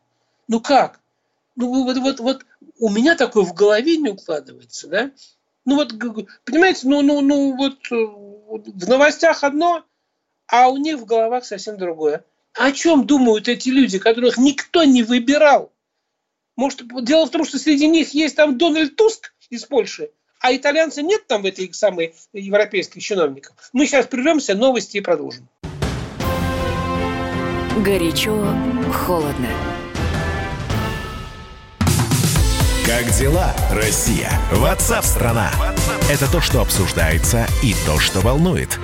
Ну, 0.47 0.61
как? 0.61 0.99
Ну, 1.55 1.83
вот, 1.83 1.97
вот, 1.97 2.19
вот 2.19 2.45
у 2.77 2.89
меня 2.89 3.15
такое 3.15 3.43
в 3.43 3.53
голове 3.53 3.97
не 3.97 4.09
укладывается, 4.09 4.87
да? 4.87 5.11
Ну, 5.65 5.75
вот, 5.75 5.93
понимаете, 6.45 6.87
ну, 6.87 7.01
ну, 7.01 7.21
ну, 7.21 7.55
вот 7.57 7.77
в 8.67 8.87
новостях 8.87 9.43
одно, 9.43 9.83
а 10.47 10.69
у 10.69 10.77
них 10.77 10.97
в 10.97 11.05
головах 11.05 11.45
совсем 11.45 11.77
другое. 11.77 12.23
О 12.53 12.71
чем 12.71 13.05
думают 13.05 13.47
эти 13.47 13.69
люди, 13.69 13.99
которых 13.99 14.37
никто 14.37 14.83
не 14.83 15.03
выбирал? 15.03 15.71
Может, 16.55 16.83
дело 17.03 17.25
в 17.25 17.31
том, 17.31 17.45
что 17.45 17.59
среди 17.59 17.87
них 17.87 18.13
есть 18.13 18.35
там 18.35 18.57
Дональд 18.57 18.95
Туск, 18.95 19.33
из 19.49 19.65
Польши, 19.65 20.09
а 20.39 20.55
итальянца 20.55 21.01
нет 21.01 21.27
там 21.27 21.41
в 21.41 21.45
этой 21.45 21.73
самой 21.73 22.13
европейских 22.33 23.01
чиновников. 23.01 23.55
Мы 23.73 23.85
сейчас 23.85 24.05
прервемся, 24.07 24.55
новости 24.55 24.97
и 24.97 25.01
продолжим. 25.01 25.47
Горячо, 27.83 28.55
холодно. 28.93 29.49
Как 32.85 33.11
дела, 33.11 33.53
Россия? 33.71 34.31
Ватсап-страна! 34.51 35.51
Это 36.09 36.31
то, 36.31 36.39
что 36.39 36.61
обсуждается 36.61 37.45
и 37.61 37.75
то, 37.85 37.99
что 37.99 38.21
волнует. 38.21 38.79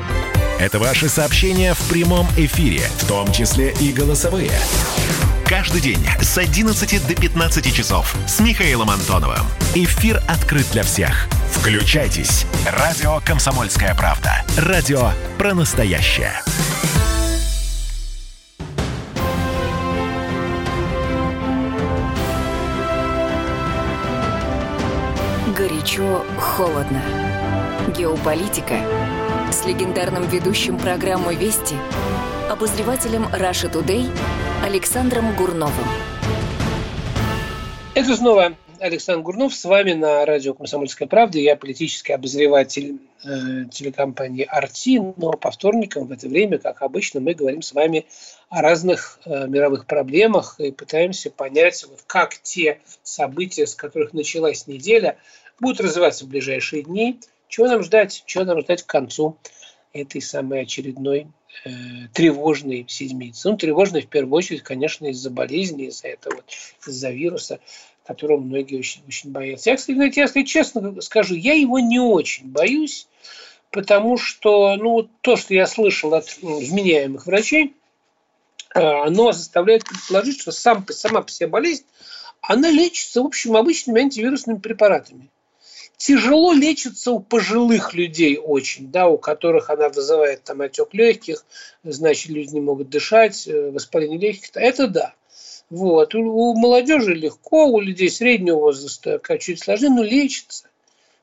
Это 0.60 0.78
ваши 0.78 1.08
сообщения 1.08 1.74
в 1.74 1.90
прямом 1.90 2.28
эфире, 2.38 2.82
в 2.98 3.08
том 3.08 3.32
числе 3.32 3.74
и 3.80 3.92
голосовые. 3.92 4.52
Каждый 5.46 5.82
день 5.82 6.00
с 6.22 6.38
11 6.38 7.08
до 7.08 7.16
15 7.16 7.76
часов 7.76 8.16
с 8.26 8.40
Михаилом 8.40 8.90
Антоновым. 8.90 9.46
Эфир 9.76 10.22
открыт 10.28 10.66
для 10.72 10.84
всех. 10.84 11.28
Включайтесь. 11.52 12.46
Радио 12.66 13.20
«Комсомольская 13.26 13.94
правда». 13.94 14.46
Радио 14.58 15.12
про 15.38 15.54
настоящее. 15.54 16.34
Горячо, 25.56 26.26
холодно. 26.40 27.04
Геополитика 27.96 28.80
с 29.52 29.66
легендарным 29.66 30.28
ведущим 30.28 30.78
программы 30.78 31.36
«Вести» 31.36 31.76
обозревателем 32.54 33.24
Russia 33.34 33.68
Today 33.68 34.08
Александром 34.64 35.36
Гурновым. 35.36 35.88
Это 37.96 38.16
снова 38.16 38.54
Александр 38.80 39.24
Гурнов 39.24 39.56
с 39.56 39.66
вами 39.66 39.94
на 39.94 40.24
радио 40.24 40.54
«Комсомольская 40.54 41.08
правда». 41.08 41.40
Я 41.40 41.56
политический 41.56 42.14
обозреватель 42.14 43.00
э, 43.24 43.66
телекомпании 43.72 44.46
«Арти», 44.48 45.00
но 45.18 45.32
по 45.32 45.50
вторникам 45.50 46.06
в 46.06 46.12
это 46.12 46.28
время, 46.28 46.60
как 46.60 46.84
обычно, 46.84 47.22
мы 47.22 47.34
говорим 47.34 47.64
с 47.64 47.74
вами 47.74 48.06
о 48.50 48.62
разных 48.62 49.20
э, 49.26 49.48
мировых 49.48 49.88
проблемах 49.88 50.60
и 50.60 50.72
пытаемся 50.72 51.32
понять, 51.32 51.84
вот, 51.90 52.04
как 52.06 52.38
те 52.38 52.82
события, 53.02 53.66
с 53.66 53.74
которых 53.74 54.14
началась 54.14 54.68
неделя, 54.68 55.18
будут 55.60 55.82
развиваться 55.82 56.26
в 56.26 56.28
ближайшие 56.28 56.84
дни, 56.84 57.20
чего 57.48 57.66
нам 57.66 57.82
ждать, 57.82 58.22
чего 58.28 58.44
нам 58.44 58.62
ждать 58.62 58.84
к 58.84 58.88
концу 58.88 59.40
этой 59.92 60.22
самой 60.22 60.62
очередной 60.62 61.28
тревожной 62.14 62.86
седмицы. 62.88 63.50
Ну, 63.50 63.58
тревожной 63.58 64.02
в 64.02 64.08
первую 64.08 64.38
очередь, 64.38 64.64
конечно, 64.64 65.08
из-за 65.08 65.30
болезни, 65.30 65.88
из-за 65.88 66.08
этого, 66.10 66.44
из-за 66.86 67.12
вируса, 67.12 67.60
которого 68.06 68.40
многие 68.40 68.80
очень, 68.80 69.02
очень 69.08 69.32
боятся. 69.32 69.70
Я, 69.70 69.78
кстати, 69.78 69.96
знаете, 69.96 70.22
если 70.22 70.44
честно 70.44 71.02
скажу, 71.02 71.36
я 71.36 71.54
его 71.54 71.80
не 71.80 72.00
очень 72.00 72.48
боюсь, 72.48 73.08
потому 73.72 74.18
что, 74.18 74.76
ну, 74.76 75.10
то, 75.22 75.36
что 75.36 75.54
я 75.54 75.66
слышал 75.66 76.14
от 76.14 76.38
вменяемых 76.42 77.26
врачей, 77.26 77.76
э, 78.76 78.80
оно 78.80 79.32
заставляет 79.32 79.86
предположить, 79.86 80.42
что 80.42 80.52
сам, 80.52 80.86
сама 80.90 81.22
по 81.22 81.32
себе 81.32 81.48
болезнь, 81.48 81.86
она 82.42 82.70
лечится, 82.70 83.22
в 83.22 83.26
общем, 83.26 83.56
обычными 83.56 84.02
антивирусными 84.02 84.58
препаратами 84.58 85.30
тяжело 86.04 86.52
лечится 86.52 87.12
у 87.12 87.22
пожилых 87.22 87.94
людей 87.94 88.38
очень, 88.38 88.92
да, 88.92 89.08
у 89.08 89.18
которых 89.18 89.70
она 89.70 89.88
вызывает 89.88 90.44
там 90.44 90.60
отек 90.60 90.90
легких, 90.94 91.46
значит, 91.84 92.30
люди 92.30 92.56
не 92.56 92.60
могут 92.60 92.90
дышать, 92.90 93.48
э, 93.48 93.72
воспаление 93.72 94.20
легких. 94.20 94.50
Это 94.56 94.88
да. 94.90 95.14
Вот. 95.70 96.14
У, 96.14 96.20
у 96.20 96.56
молодежи 96.56 97.14
легко, 97.14 97.68
у 97.68 97.80
людей 97.80 98.10
среднего 98.10 98.58
возраста 98.58 99.18
как 99.18 99.40
чуть 99.40 99.62
сложнее, 99.62 99.92
но 99.92 100.04
лечится. 100.04 100.68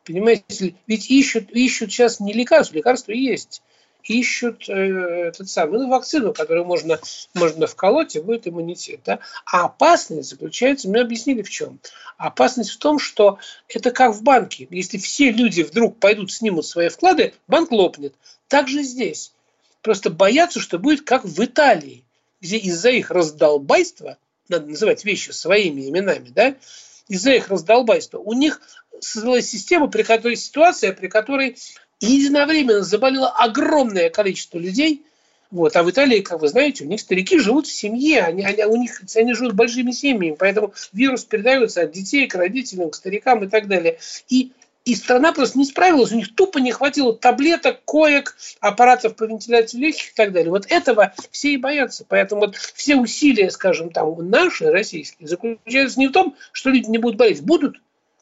Понимаете, 0.05 0.75
ведь 0.87 1.11
ищут, 1.11 1.51
ищут 1.51 1.93
сейчас 1.93 2.19
не 2.19 2.33
лекарства, 2.33 2.77
лекарства 2.77 3.13
есть 3.13 3.61
ищут 4.05 4.69
э, 4.69 4.73
этот 4.73 5.49
самый, 5.49 5.81
ну, 5.81 5.89
вакцину, 5.89 6.33
которую 6.33 6.65
можно, 6.65 6.99
можно 7.35 7.67
вколоть, 7.67 8.17
и 8.17 8.21
будет 8.21 8.47
иммунитет. 8.47 9.01
Да? 9.05 9.21
А 9.45 9.65
опасность 9.65 10.31
заключается, 10.31 10.89
мне 10.89 11.01
объяснили 11.01 11.43
в 11.43 11.51
чем. 11.51 11.81
Опасность 12.17 12.71
в 12.71 12.79
том, 12.79 12.99
что 12.99 13.39
это 13.69 13.91
как 13.91 14.15
в 14.15 14.23
банке. 14.23 14.67
Если 14.71 14.99
все 14.99 15.31
люди 15.31 15.63
вдруг 15.63 15.99
пойдут, 15.99 16.33
снимут 16.33 16.67
свои 16.67 16.89
вклады, 16.89 17.35
банк 17.49 17.71
лопнет. 17.71 18.15
Так 18.49 18.69
же 18.69 18.83
здесь. 18.83 19.33
Просто 19.83 20.11
боятся, 20.11 20.61
что 20.61 20.79
будет 20.79 21.03
как 21.03 21.25
в 21.25 21.45
Италии, 21.45 22.05
где 22.41 22.57
из-за 22.59 22.91
их 22.91 23.11
раздолбайства, 23.11 24.19
надо 24.49 24.67
называть 24.67 25.05
вещи 25.05 25.31
своими 25.31 25.89
именами, 25.89 26.29
да, 26.29 26.57
из-за 27.09 27.33
их 27.33 27.49
раздолбайства, 27.49 28.19
у 28.19 28.33
них 28.33 28.61
создалась 29.01 29.49
система, 29.49 29.89
при 29.89 30.03
которой 30.03 30.37
ситуация, 30.37 30.93
при 30.93 31.09
которой 31.09 31.57
единовременно 32.01 32.83
заболело 32.83 33.29
огромное 33.29 34.11
количество 34.11 34.59
людей. 34.59 35.05
Вот. 35.51 35.75
А 35.75 35.83
в 35.83 35.91
Италии, 35.91 36.21
как 36.21 36.41
вы 36.41 36.49
знаете, 36.49 36.85
у 36.85 36.87
них 36.87 37.01
старики 37.01 37.39
живут 37.39 37.67
в 37.67 37.73
семье, 37.73 38.23
они, 38.23 38.45
они, 38.45 38.65
у 38.65 38.77
них, 38.77 39.03
они 39.17 39.35
живут 39.35 39.55
большими 39.55 39.91
семьями, 39.91 40.37
поэтому 40.39 40.73
вирус 40.93 41.25
передается 41.25 41.83
от 41.83 41.93
детей 41.93 42.29
к 42.29 42.37
родителям, 42.37 42.91
к 42.91 42.95
старикам 42.95 43.43
и 43.45 43.49
так 43.49 43.67
далее. 43.67 43.99
И 44.29 44.53
и 44.85 44.95
страна 44.95 45.33
просто 45.33 45.59
не 45.59 45.65
справилась, 45.65 46.11
у 46.11 46.17
них 46.17 46.35
тупо 46.35 46.59
не 46.59 46.73
хватило 46.73 47.15
таблеток, 47.15 47.85
коек, 47.85 48.37
аппаратов 48.61 49.15
по 49.15 49.25
вентиляции 49.25 49.79
легких 49.79 50.11
и 50.11 50.15
так 50.15 50.33
далее. 50.33 50.51
Вот 50.51 50.67
этого 50.69 51.13
все 51.31 51.53
и 51.53 51.59
боятся. 51.59 52.05
Поэтому 52.09 52.43
вот 52.43 52.57
все 52.57 52.97
усилия, 52.97 53.51
скажем, 53.51 53.91
там 53.91 54.31
наши, 54.31 54.71
российские, 54.71 55.29
заключаются 55.29 56.01
не 56.01 56.09
в 56.09 56.13
том, 56.13 56.35
что 56.53 56.71
люди 56.71 56.89
не 56.89 56.99
будут 56.99 57.19
болеть. 57.19 57.43
Будут, 57.43 57.77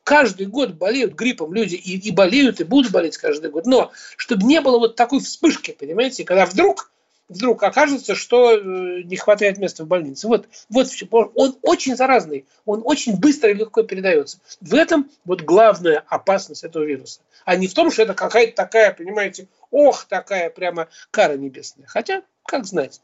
каждый 0.08 0.46
год 0.46 0.72
болеют 0.72 1.12
гриппом 1.12 1.52
люди 1.52 1.74
и, 1.74 1.98
и 1.98 2.10
болеют, 2.10 2.62
и 2.62 2.64
будут 2.64 2.92
болеть 2.92 3.18
каждый 3.18 3.50
год. 3.50 3.66
Но 3.66 3.92
чтобы 4.16 4.44
не 4.44 4.62
было 4.62 4.78
вот 4.78 4.96
такой 4.96 5.20
вспышки, 5.20 5.76
понимаете, 5.78 6.24
когда 6.24 6.46
вдруг 6.46 6.90
вдруг 7.28 7.62
окажется, 7.62 8.14
что 8.14 8.52
э, 8.52 9.02
не 9.02 9.16
хватает 9.16 9.58
места 9.58 9.84
в 9.84 9.86
больнице. 9.86 10.26
Вот, 10.26 10.48
вот 10.70 10.88
он 11.34 11.58
очень 11.60 11.94
заразный, 11.94 12.46
он 12.64 12.80
очень 12.86 13.18
быстро 13.18 13.50
и 13.50 13.54
легко 13.54 13.82
передается. 13.82 14.38
В 14.62 14.74
этом 14.74 15.10
вот 15.26 15.42
главная 15.42 16.02
опасность 16.08 16.64
этого 16.64 16.84
вируса. 16.84 17.20
А 17.44 17.56
не 17.56 17.66
в 17.66 17.74
том, 17.74 17.90
что 17.90 18.00
это 18.00 18.14
какая-то 18.14 18.56
такая, 18.56 18.94
понимаете, 18.94 19.46
ох, 19.70 20.06
такая 20.06 20.48
прямо 20.48 20.88
кара 21.10 21.36
небесная. 21.36 21.86
Хотя, 21.86 22.22
как 22.46 22.64
знать. 22.64 23.02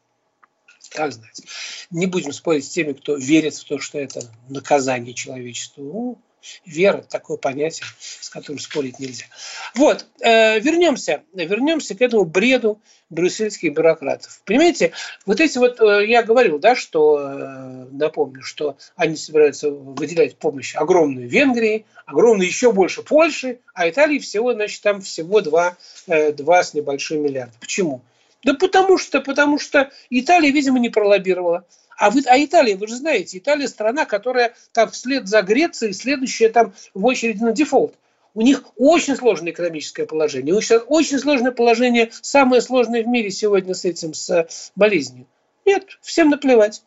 Как 0.88 1.12
знать. 1.12 1.42
Не 1.90 2.06
будем 2.06 2.32
спорить 2.32 2.64
с 2.64 2.70
теми, 2.70 2.94
кто 2.94 3.16
верит 3.16 3.54
в 3.56 3.64
то, 3.64 3.78
что 3.78 3.98
это 3.98 4.22
наказание 4.48 5.12
человечеству. 5.12 6.18
Вера, 6.64 7.02
такое 7.02 7.36
понятие, 7.36 7.86
с 7.98 8.28
которым 8.30 8.58
спорить 8.58 8.98
нельзя. 8.98 9.26
Вот, 9.74 10.06
э, 10.20 10.60
вернемся, 10.60 11.22
вернемся 11.32 11.94
к 11.94 12.02
этому 12.02 12.24
бреду 12.24 12.80
брюссельских 13.10 13.74
бюрократов. 13.74 14.40
Понимаете, 14.44 14.92
вот 15.26 15.40
эти 15.40 15.58
вот, 15.58 15.80
э, 15.80 16.06
я 16.06 16.22
говорил, 16.22 16.58
да, 16.58 16.74
что, 16.74 17.18
э, 17.20 17.86
напомню, 17.92 18.42
что 18.42 18.76
они 18.96 19.16
собираются 19.16 19.70
выделять 19.70 20.38
помощь 20.38 20.74
огромную 20.74 21.28
Венгрии, 21.28 21.86
огромную 22.06 22.48
еще 22.48 22.72
больше 22.72 23.02
Польши, 23.02 23.60
а 23.74 23.88
Италии 23.88 24.18
всего, 24.18 24.52
значит, 24.52 24.82
там 24.82 25.00
всего 25.00 25.40
2, 25.40 25.76
2 26.06 26.62
с 26.62 26.74
небольшим 26.74 27.22
миллиарда. 27.22 27.54
Почему? 27.60 28.02
Да 28.44 28.54
потому 28.54 28.98
что, 28.98 29.20
потому 29.20 29.58
что 29.58 29.90
Италия, 30.10 30.50
видимо, 30.50 30.78
не 30.78 30.90
пролоббировала. 30.90 31.66
А, 31.96 32.10
вы, 32.10 32.22
а 32.26 32.38
Италия, 32.38 32.76
вы 32.76 32.86
же 32.86 32.96
знаете, 32.96 33.38
Италия 33.38 33.68
страна, 33.68 34.04
которая 34.04 34.54
там 34.72 34.90
вслед 34.90 35.26
за 35.26 35.42
Грецией, 35.42 35.94
следующая 35.94 36.50
там 36.50 36.74
в 36.92 37.04
очереди 37.06 37.42
на 37.42 37.52
дефолт. 37.52 37.94
У 38.34 38.42
них 38.42 38.64
очень 38.76 39.16
сложное 39.16 39.52
экономическое 39.52 40.06
положение. 40.06 40.52
У 40.52 40.56
них 40.56 40.64
сейчас 40.64 40.82
очень 40.88 41.18
сложное 41.20 41.52
положение, 41.52 42.10
самое 42.20 42.60
сложное 42.60 43.02
в 43.02 43.06
мире 43.06 43.30
сегодня 43.30 43.74
с 43.74 43.84
этим, 43.84 44.12
с 44.12 44.72
болезнью. 44.74 45.26
Нет, 45.64 45.98
всем 46.02 46.30
наплевать. 46.30 46.82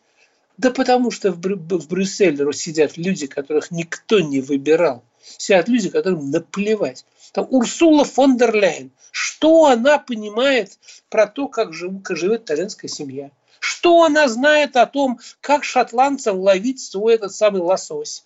Да 0.58 0.70
потому 0.70 1.10
что 1.10 1.32
в, 1.32 1.40
Брю- 1.40 1.56
в 1.56 1.88
Брюсселе 1.88 2.52
сидят 2.52 2.96
люди, 2.96 3.26
которых 3.26 3.70
никто 3.70 4.20
не 4.20 4.40
выбирал. 4.40 5.04
Сидят 5.36 5.68
люди, 5.68 5.90
которым 5.90 6.30
наплевать. 6.30 7.04
Там 7.32 7.46
Урсула 7.50 8.04
фон 8.04 8.36
дер 8.36 8.54
Ляйен. 8.54 8.90
Что 9.10 9.66
она 9.66 9.98
понимает 9.98 10.78
про 11.08 11.26
то, 11.26 11.48
как, 11.48 11.72
жив, 11.72 12.02
как 12.02 12.16
живет 12.16 12.42
итальянская 12.42 12.88
семья? 12.88 13.30
Что 13.60 14.04
она 14.04 14.28
знает 14.28 14.76
о 14.76 14.86
том, 14.86 15.18
как 15.40 15.64
шотландцам 15.64 16.38
ловить 16.38 16.80
свой 16.80 17.14
этот 17.14 17.34
самый 17.34 17.60
лосось? 17.60 18.24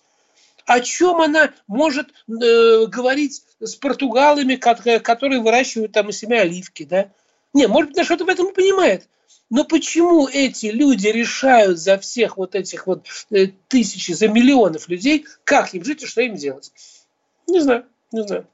О 0.65 0.79
чем 0.79 1.21
она 1.21 1.51
может 1.67 2.07
э, 2.07 2.85
говорить 2.85 3.43
с 3.59 3.75
португалами, 3.75 4.55
которые 4.55 5.41
выращивают 5.41 5.91
там 5.91 6.07
у 6.07 6.11
себя 6.11 6.41
оливки, 6.41 6.83
да? 6.83 7.09
Не, 7.53 7.67
может 7.67 7.89
быть, 7.89 7.97
она 7.97 8.05
что-то 8.05 8.25
в 8.25 8.29
этом 8.29 8.47
и 8.47 8.53
понимает. 8.53 9.07
Но 9.53 9.65
почему 9.65 10.27
эти 10.27 10.65
люди 10.65 11.09
решают 11.09 11.77
за 11.77 11.99
всех 11.99 12.37
вот 12.37 12.55
этих 12.55 12.87
вот 12.87 13.05
э, 13.29 13.49
тысячи, 13.67 14.11
за 14.11 14.27
миллионов 14.27 14.87
людей, 14.87 15.27
как 15.43 15.75
им 15.75 15.83
жить 15.83 16.01
и 16.01 16.07
что 16.07 16.21
им 16.21 16.33
делать? 16.33 16.71
Не 17.45 17.59
знаю, 17.59 17.85
не 18.11 18.23
знаю. 18.23 18.47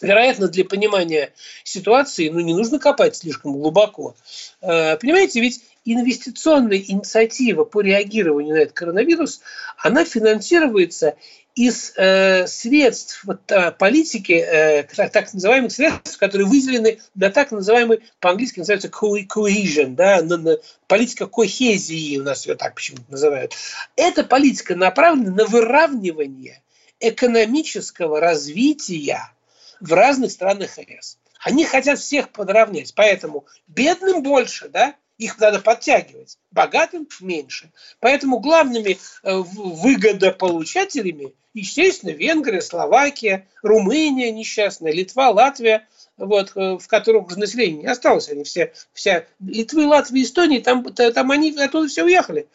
Вероятно, 0.00 0.48
для 0.48 0.64
понимания 0.64 1.32
ситуации 1.62 2.30
ну, 2.30 2.40
не 2.40 2.52
нужно 2.52 2.80
копать 2.80 3.14
слишком 3.14 3.52
глубоко. 3.52 4.16
Э, 4.60 4.96
понимаете, 4.96 5.40
ведь 5.40 5.62
инвестиционная 5.84 6.78
инициатива 6.78 7.62
по 7.62 7.80
реагированию 7.80 8.56
на 8.56 8.58
этот 8.62 8.74
коронавирус, 8.74 9.40
она 9.78 10.04
финансируется 10.04 11.14
из 11.54 11.92
э, 11.96 12.46
средств 12.48 13.22
вот, 13.24 13.50
э, 13.52 13.70
политики, 13.72 14.32
э, 14.32 14.82
так, 14.82 15.32
называемых 15.32 15.70
средств, 15.70 16.18
которые 16.18 16.48
выделены 16.48 17.00
для 17.14 17.30
так 17.30 17.52
называемой, 17.52 18.00
по-английски 18.18 18.58
называется 18.58 18.88
cohesion, 18.88 19.94
да, 19.94 20.20
на, 20.22 20.36
на, 20.36 20.56
политика 20.88 21.26
кохезии, 21.26 22.18
у 22.18 22.24
нас 22.24 22.46
ее 22.46 22.56
так 22.56 22.74
почему-то 22.74 23.04
называют. 23.08 23.54
Эта 23.94 24.24
политика 24.24 24.74
направлена 24.74 25.30
на 25.30 25.44
выравнивание 25.44 26.60
экономического 26.98 28.20
развития 28.20 29.32
в 29.80 29.92
разных 29.92 30.32
странах 30.32 30.78
ЕС. 30.78 31.18
Они 31.40 31.64
хотят 31.64 31.98
всех 31.98 32.30
подравнять, 32.30 32.94
поэтому 32.96 33.46
бедным 33.68 34.22
больше, 34.22 34.68
да, 34.68 34.96
их 35.18 35.38
надо 35.38 35.60
подтягивать, 35.60 36.38
богатым 36.50 37.08
меньше. 37.20 37.70
Поэтому 38.00 38.40
главными 38.40 38.98
э, 39.22 39.36
выгодополучателями, 39.36 41.34
естественно, 41.52 42.10
Венгрия, 42.10 42.60
Словакия, 42.60 43.46
Румыния 43.62 44.32
несчастная, 44.32 44.92
Литва, 44.92 45.30
Латвия, 45.30 45.86
вот, 46.16 46.52
э, 46.56 46.78
в 46.78 46.86
которых 46.88 47.28
уже 47.28 47.38
население 47.38 47.82
не 47.82 47.86
осталось, 47.86 48.28
они 48.28 48.44
все, 48.44 48.72
вся 48.92 49.24
Литвы, 49.40 49.86
Латвии, 49.86 50.22
Эстонии, 50.22 50.58
там, 50.58 50.84
там 50.84 51.30
они 51.30 51.56
оттуда 51.58 51.88
все 51.88 52.04
уехали. 52.04 52.46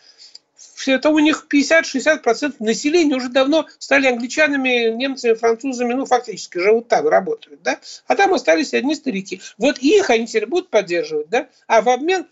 Все 0.76 0.93
это 0.93 1.10
у 1.10 1.19
них 1.19 1.48
50-60% 1.52 2.56
населения 2.60 3.15
уже 3.15 3.30
давно 3.30 3.67
стали 3.80 4.08
англичанами, 4.08 4.89
немцами, 4.89 5.34
французами, 5.34 5.93
ну, 5.93 6.06
фактически 6.06 6.58
живут 6.58 6.88
там, 6.88 7.08
работают, 7.08 7.62
да, 7.62 7.80
а 8.08 8.15
там 8.15 8.34
остались 8.34 8.74
одни 8.74 8.95
старики. 8.95 9.41
Вот 9.58 9.78
их 9.80 10.10
они 10.10 10.26
теперь 10.26 10.45
будут 10.45 10.69
поддерживать, 10.69 11.30
да, 11.30 11.50
а 11.67 11.82
в 11.82 11.89
обмен 11.89 12.28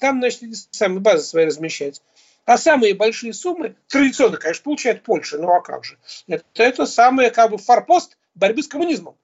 там, 0.00 0.20
значит, 0.20 0.42
самые 0.70 1.00
базы 1.00 1.24
свои 1.24 1.46
размещать. 1.46 2.02
А 2.44 2.58
самые 2.58 2.94
большие 2.94 3.32
суммы, 3.32 3.76
традиционно, 3.88 4.36
конечно, 4.36 4.64
получает 4.64 5.02
Польша, 5.02 5.38
ну 5.38 5.52
а 5.52 5.60
как 5.60 5.84
же? 5.84 5.96
Это, 6.26 6.44
это 6.56 6.86
самый 6.86 7.30
как 7.30 7.50
бы 7.50 7.58
форпост 7.58 8.16
борьбы 8.34 8.62
с 8.62 8.68
коммунизмом. 8.68 9.16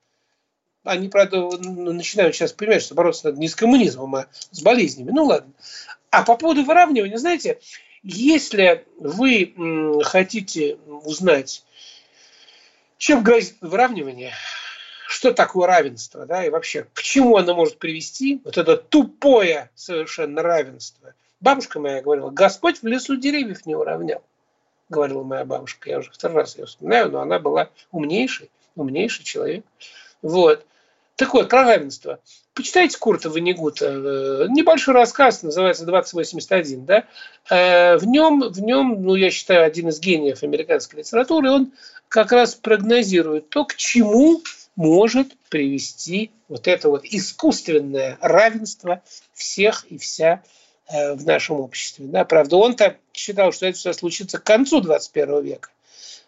Они, 0.84 1.08
правда, 1.08 1.38
ну, 1.40 1.92
начинают 1.92 2.34
сейчас 2.34 2.52
понимать, 2.52 2.82
что 2.82 2.94
бороться 2.94 3.26
надо 3.26 3.40
не 3.40 3.48
с 3.48 3.56
коммунизмом, 3.56 4.14
а 4.14 4.26
с 4.52 4.62
болезнями. 4.62 5.10
Ну 5.10 5.24
ладно. 5.24 5.52
А 6.10 6.22
по 6.22 6.36
поводу 6.36 6.64
выравнивания, 6.64 7.18
знаете, 7.18 7.58
если 8.02 8.86
вы 8.96 10.02
хотите 10.04 10.76
узнать, 10.86 11.64
чем 12.96 13.22
грозит 13.22 13.56
выравнивание, 13.60 14.32
что 15.18 15.32
такое 15.32 15.66
равенство, 15.66 16.26
да, 16.26 16.44
и 16.44 16.48
вообще 16.48 16.86
к 16.94 17.02
чему 17.02 17.36
оно 17.38 17.56
может 17.56 17.78
привести, 17.78 18.40
вот 18.44 18.56
это 18.56 18.76
тупое 18.76 19.68
совершенно 19.74 20.42
равенство. 20.42 21.12
Бабушка 21.40 21.80
моя 21.80 22.00
говорила, 22.00 22.30
Господь 22.30 22.82
в 22.82 22.86
лесу 22.86 23.16
деревьев 23.16 23.66
не 23.66 23.74
уравнял, 23.74 24.22
говорила 24.88 25.24
моя 25.24 25.44
бабушка. 25.44 25.90
Я 25.90 25.98
уже 25.98 26.12
второй 26.12 26.36
раз 26.42 26.56
ее 26.56 26.66
вспоминаю, 26.66 27.10
но 27.10 27.20
она 27.20 27.40
была 27.40 27.70
умнейший, 27.90 28.48
умнейший 28.76 29.24
человек. 29.24 29.64
Вот. 30.22 30.64
Так 31.16 31.34
вот, 31.34 31.48
про 31.48 31.64
равенство. 31.64 32.20
Почитайте 32.54 32.96
Курта 32.96 33.28
Ванигута. 33.28 33.86
Э, 33.86 34.46
небольшой 34.48 34.94
рассказ, 34.94 35.42
называется 35.42 35.84
2081. 35.84 36.86
Да? 36.86 37.04
Э, 37.50 37.96
в 37.96 38.06
нем, 38.06 38.40
в 38.40 38.60
нем, 38.60 39.02
ну, 39.02 39.16
я 39.16 39.32
считаю, 39.32 39.64
один 39.64 39.88
из 39.88 39.98
гениев 39.98 40.44
американской 40.44 41.00
литературы, 41.00 41.50
он 41.50 41.72
как 42.06 42.30
раз 42.30 42.54
прогнозирует 42.54 43.48
то, 43.48 43.64
к 43.64 43.74
чему 43.74 44.42
может 44.78 45.36
привести 45.48 46.30
вот 46.46 46.68
это 46.68 46.88
вот 46.88 47.04
искусственное 47.04 48.16
равенство 48.20 49.02
всех 49.34 49.84
и 49.90 49.98
вся 49.98 50.44
э, 50.86 51.14
в 51.14 51.26
нашем 51.26 51.58
обществе. 51.58 52.06
Да, 52.06 52.24
правда, 52.24 52.58
он-то 52.58 52.96
считал, 53.12 53.50
что 53.50 53.66
это 53.66 53.76
все 53.76 53.92
случится 53.92 54.38
к 54.38 54.44
концу 54.44 54.80
21 54.80 55.42
века, 55.42 55.70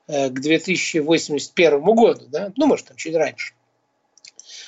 к 0.08 0.30
2081 0.30 1.80
году, 1.80 2.26
да? 2.26 2.52
ну, 2.56 2.66
может, 2.66 2.86
там 2.86 2.96
чуть 2.96 3.14
раньше. 3.14 3.54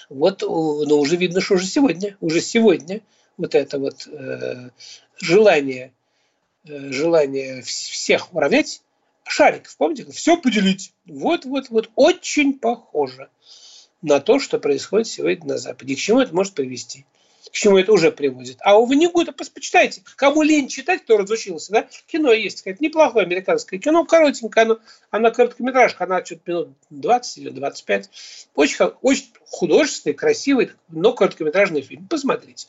Вот, 0.08 0.42
но 0.42 1.00
уже 1.00 1.16
видно, 1.16 1.40
что 1.40 1.54
уже 1.54 1.66
сегодня, 1.66 2.16
уже 2.20 2.40
сегодня 2.40 3.00
вот 3.36 3.56
это 3.56 3.80
вот 3.80 4.06
э, 4.06 4.70
желание, 5.16 5.92
э, 6.68 6.92
желание 6.92 7.62
всех 7.62 8.32
уравнять, 8.32 8.80
шариков, 9.24 9.76
помните, 9.76 10.08
все 10.12 10.36
поделить. 10.36 10.92
Вот, 11.04 11.46
вот, 11.46 11.68
вот, 11.70 11.90
очень 11.96 12.60
похоже 12.60 13.28
на 14.02 14.20
то, 14.20 14.38
что 14.38 14.58
происходит 14.58 15.06
сегодня 15.06 15.46
на 15.46 15.58
Западе. 15.58 15.94
И 15.94 15.96
к 15.96 16.00
чему 16.00 16.20
это 16.20 16.34
может 16.34 16.54
привести? 16.54 17.06
к 17.52 17.54
чему 17.54 17.76
это 17.76 17.92
уже 17.92 18.10
приводит. 18.10 18.56
А 18.60 18.78
у 18.78 18.86
Ванигута, 18.86 19.32
почитайте, 19.32 20.02
кому 20.16 20.42
лень 20.42 20.68
читать, 20.68 21.02
кто 21.02 21.18
разучился, 21.18 21.72
да, 21.72 21.88
кино 22.06 22.32
есть, 22.32 22.58
сказать, 22.58 22.80
неплохое 22.80 23.26
американское 23.26 23.78
кино, 23.78 24.04
коротенькое, 24.04 24.64
оно, 24.64 24.78
она 25.10 25.30
короткометражка, 25.30 26.04
она 26.04 26.24
что-то 26.24 26.42
минут 26.46 26.68
20 26.90 27.38
или 27.38 27.50
25. 27.50 28.10
Очень, 28.54 28.76
очень 29.02 29.26
художественный, 29.50 30.14
красивый, 30.14 30.70
но 30.88 31.12
короткометражный 31.12 31.82
фильм. 31.82 32.06
Посмотрите. 32.08 32.68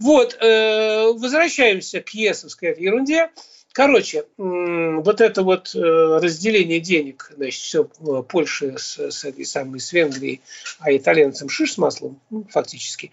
Вот, 0.00 0.36
э, 0.40 1.12
возвращаемся 1.12 2.00
к 2.00 2.10
Есовской 2.10 2.74
ерунде. 2.76 3.30
Короче, 3.72 4.26
вот 4.36 5.20
это 5.22 5.42
вот 5.42 5.74
э, 5.74 5.78
разделение 5.78 6.78
денег, 6.78 7.32
значит, 7.34 7.60
все 7.60 7.84
э, 8.00 8.22
Польши 8.28 8.74
с, 8.76 8.98
с 8.98 9.24
этой 9.24 9.46
самой, 9.46 9.80
с 9.80 9.92
Венгрией, 9.92 10.42
а 10.78 10.94
итальянцам 10.94 11.48
шиш 11.48 11.72
с 11.72 11.78
маслом, 11.78 12.20
ну, 12.28 12.44
фактически, 12.50 13.12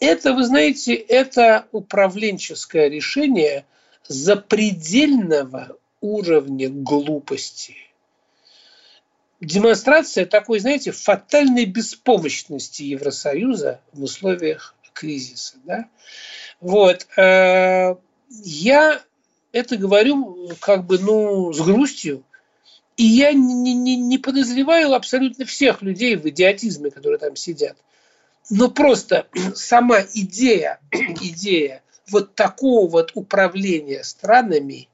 это, 0.00 0.34
вы 0.34 0.44
знаете, 0.44 0.94
это 0.94 1.66
управленческое 1.72 2.88
решение 2.88 3.64
запредельного 4.06 5.78
уровня 6.02 6.68
глупости. 6.68 7.76
Демонстрация 9.40 10.26
такой, 10.26 10.58
знаете, 10.58 10.90
фатальной 10.92 11.64
беспомощности 11.64 12.82
Евросоюза 12.82 13.80
в 13.94 14.02
условиях 14.02 14.74
кризиса. 14.92 15.56
Да? 15.64 15.88
Вот. 16.60 17.06
Э, 17.16 17.96
я 18.28 19.00
это 19.54 19.76
говорю 19.76 20.50
как 20.60 20.84
бы, 20.84 20.98
ну, 20.98 21.52
с 21.52 21.60
грустью. 21.60 22.24
И 22.96 23.04
я 23.04 23.32
не, 23.32 23.74
не, 23.74 23.96
не 23.96 24.18
подозреваю 24.18 24.92
абсолютно 24.92 25.44
всех 25.44 25.80
людей 25.80 26.16
в 26.16 26.28
идиотизме, 26.28 26.90
которые 26.90 27.18
там 27.18 27.36
сидят. 27.36 27.76
Но 28.50 28.68
просто 28.68 29.28
сама 29.54 30.00
идея, 30.12 30.80
идея 30.90 31.84
вот 32.10 32.34
такого 32.34 32.90
вот 32.90 33.12
управления 33.14 34.02
странами, 34.02 34.88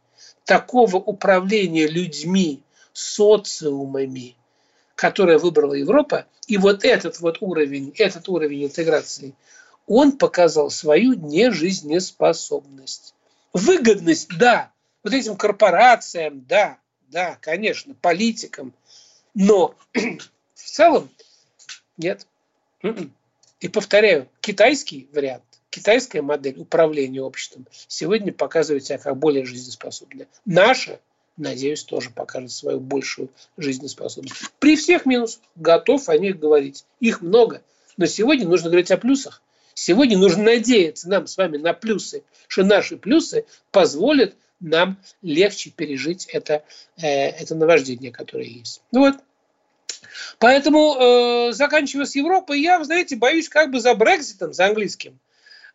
такого 0.45 0.97
управления 0.97 1.87
людьми, 1.87 2.63
социумами, 2.93 4.37
которое 4.95 5.39
выбрала 5.39 5.73
Европа, 5.73 6.27
и 6.49 6.59
вот 6.59 6.85
этот 6.85 7.19
вот 7.21 7.39
уровень, 7.41 7.95
этот 7.97 8.29
уровень 8.29 8.67
интеграции, 8.67 9.35
он 9.87 10.13
показал 10.13 10.71
свою 10.71 11.15
нежизнеспособность. 11.15 13.15
Выгодность, 13.53 14.29
да, 14.39 14.73
вот 15.03 15.13
этим 15.13 15.37
корпорациям, 15.37 16.45
да, 16.49 16.79
да, 17.09 17.39
конечно, 17.41 17.95
политикам, 17.95 18.73
но 19.35 19.75
в 20.55 20.63
целом 20.63 21.11
нет. 21.97 22.27
М-м. 22.83 23.13
И 23.61 23.69
повторяю, 23.69 24.29
китайский 24.41 25.09
вариант, 25.13 25.45
китайская 25.69 26.23
модель 26.23 26.59
управления 26.59 27.23
обществом 27.23 27.67
сегодня 27.89 28.33
показывает 28.33 28.85
себя 28.85 28.99
как 28.99 29.17
более 29.17 29.45
жизнеспособная. 29.45 30.29
Наша, 30.47 31.01
надеюсь, 31.37 31.85
тоже 31.85 32.11
покажет 32.11 32.53
свою 32.53 32.81
большую 32.81 33.29
жизнеспособность. 33.57 34.51
При 34.59 34.77
всех 34.77 35.05
минусах 35.07 35.43
готов 35.57 36.09
о 36.09 36.17
них 36.17 36.39
говорить. 36.39 36.85
Их 37.01 37.21
много. 37.21 37.63
Но 37.97 38.07
сегодня 38.07 38.49
нужно 38.49 38.71
говорить 38.71 38.91
о 38.91 38.97
плюсах. 38.97 39.43
Сегодня 39.83 40.19
нужно 40.19 40.43
надеяться 40.43 41.09
нам 41.09 41.27
с 41.27 41.39
вами 41.39 41.57
на 41.57 41.73
плюсы, 41.73 42.23
что 42.49 42.65
наши 42.65 42.99
плюсы 42.99 43.47
позволят 43.71 44.37
нам 44.61 44.99
легче 45.23 45.71
пережить 45.71 46.27
это, 46.27 46.65
э, 46.99 47.07
это 47.07 47.55
наваждение, 47.55 48.13
которое 48.13 48.45
есть. 48.45 48.83
Ну 48.93 49.01
вот. 49.01 49.15
Поэтому, 50.39 50.97
э, 50.99 51.53
заканчивая 51.53 52.05
с 52.05 52.15
Европой, 52.15 52.61
я, 52.61 52.85
знаете, 52.85 53.17
боюсь 53.17 53.49
как 53.49 53.71
бы 53.71 53.81
за 53.81 53.95
Брекзитом, 53.95 54.53
за 54.53 54.67
английским, 54.67 55.19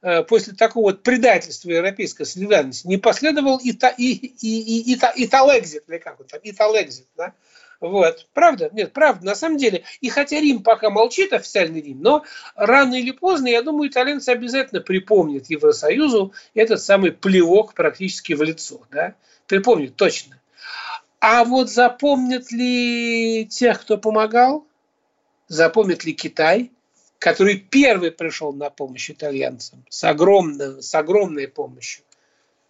э, 0.03 0.21
после 0.21 0.53
такого 0.53 0.91
вот 0.91 1.01
предательства 1.01 1.71
европейской 1.71 2.25
солидарности 2.25 2.85
не 2.85 2.97
последовал 2.97 3.57
и, 3.57 3.73
та, 3.73 3.89
и, 3.89 4.03
и, 4.03 4.27
и, 4.39 4.93
и, 4.93 4.99
и 5.15 5.25
Италэкзит, 5.25 5.85
или 5.87 5.97
как 5.97 6.19
он 6.19 6.27
там, 6.27 6.39
Италэкзит, 6.43 7.07
да? 7.17 7.33
Вот. 7.81 8.27
Правда? 8.33 8.69
Нет, 8.71 8.93
правда. 8.93 9.25
На 9.25 9.35
самом 9.35 9.57
деле. 9.57 9.83
И 10.01 10.09
хотя 10.09 10.39
Рим 10.39 10.63
пока 10.63 10.89
молчит, 10.89 11.33
официальный 11.33 11.81
Рим, 11.81 12.01
но 12.01 12.23
рано 12.55 12.95
или 12.95 13.11
поздно, 13.11 13.47
я 13.47 13.61
думаю, 13.61 13.89
итальянцы 13.89 14.29
обязательно 14.29 14.81
припомнят 14.81 15.49
Евросоюзу 15.49 16.33
этот 16.53 16.81
самый 16.81 17.11
плевок 17.11 17.73
практически 17.73 18.33
в 18.33 18.41
лицо. 18.41 18.81
Да? 18.91 19.15
Припомнят 19.47 19.95
точно. 19.95 20.39
А 21.19 21.43
вот 21.43 21.69
запомнят 21.69 22.51
ли 22.51 23.47
тех, 23.47 23.81
кто 23.81 23.97
помогал? 23.97 24.65
Запомнит 25.47 26.03
ли 26.05 26.13
Китай, 26.13 26.71
который 27.19 27.57
первый 27.57 28.11
пришел 28.11 28.53
на 28.53 28.69
помощь 28.69 29.09
итальянцам 29.09 29.83
с, 29.89 30.03
огромной, 30.03 30.81
с 30.81 30.93
огромной 30.93 31.47
помощью? 31.47 32.03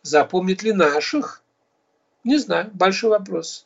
Запомнит 0.01 0.63
ли 0.63 0.71
наших? 0.71 1.41
Не 2.23 2.37
знаю, 2.37 2.69
большой 2.73 3.11
вопрос. 3.11 3.64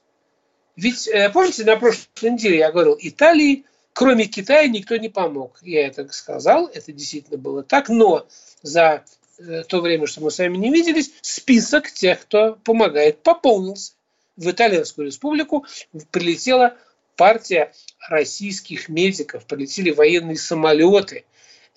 Ведь, 0.80 1.10
э, 1.10 1.30
помните, 1.30 1.66
на 1.66 1.76
прошлой 1.76 2.32
неделе 2.32 2.60
я 2.60 2.72
говорил, 2.72 2.98
Италии, 2.98 3.66
кроме 3.92 4.28
Китая, 4.28 4.66
никто 4.70 4.96
не 4.96 5.10
помог. 5.10 5.58
Я 5.62 5.86
это 5.88 6.08
сказал, 6.14 6.68
это 6.68 6.94
действительно 6.94 7.38
было 7.38 7.64
так, 7.64 7.90
но 7.90 8.26
за 8.62 9.04
э, 9.40 9.64
то 9.68 9.82
время, 9.82 10.08
что 10.08 10.22
мы 10.22 10.32
с 10.32 10.38
вами 10.38 10.56
не 10.56 10.72
виделись, 10.72 11.12
список 11.22 11.92
тех, 11.92 12.22
кто 12.22 12.58
помогает, 12.64 13.22
пополнился. 13.22 13.92
В 14.38 14.50
Итальянскую 14.50 15.08
республику 15.08 15.66
прилетела 16.12 16.78
партия 17.18 17.74
российских 18.08 18.88
медиков, 18.88 19.46
прилетели 19.46 19.92
военные 19.92 20.38
самолеты 20.38 21.26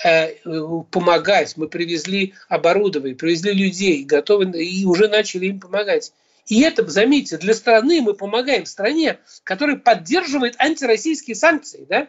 э, 0.04 0.36
помогать. 0.92 1.56
Мы 1.56 1.66
привезли 1.66 2.34
оборудование, 2.48 3.16
привезли 3.16 3.52
людей, 3.52 4.04
готовы 4.04 4.44
и 4.62 4.84
уже 4.84 5.08
начали 5.08 5.46
им 5.46 5.58
помогать. 5.58 6.12
И 6.46 6.60
это, 6.62 6.86
заметьте, 6.88 7.38
для 7.38 7.54
страны 7.54 8.02
мы 8.02 8.14
помогаем 8.14 8.66
стране, 8.66 9.20
которая 9.44 9.76
поддерживает 9.76 10.56
антироссийские 10.58 11.36
санкции, 11.36 11.86
да? 11.88 12.08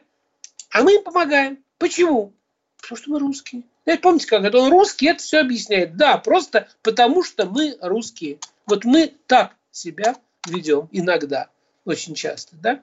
А 0.71 0.81
мы 0.81 0.95
им 0.95 1.03
помогаем. 1.03 1.63
Почему? 1.77 2.33
Потому 2.81 2.97
что 2.97 3.11
мы 3.11 3.19
русские. 3.19 3.63
Знаете, 3.85 4.01
помните, 4.01 4.27
это 4.31 4.57
он 4.57 4.71
русский, 4.71 5.07
это 5.07 5.21
все 5.21 5.39
объясняет. 5.39 5.95
Да, 5.97 6.17
просто 6.17 6.67
потому 6.81 7.23
что 7.23 7.45
мы 7.45 7.77
русские. 7.81 8.39
Вот 8.65 8.85
мы 8.85 9.13
так 9.27 9.55
себя 9.71 10.15
ведем 10.47 10.89
иногда, 10.91 11.49
очень 11.85 12.15
часто. 12.15 12.55
Да? 12.55 12.81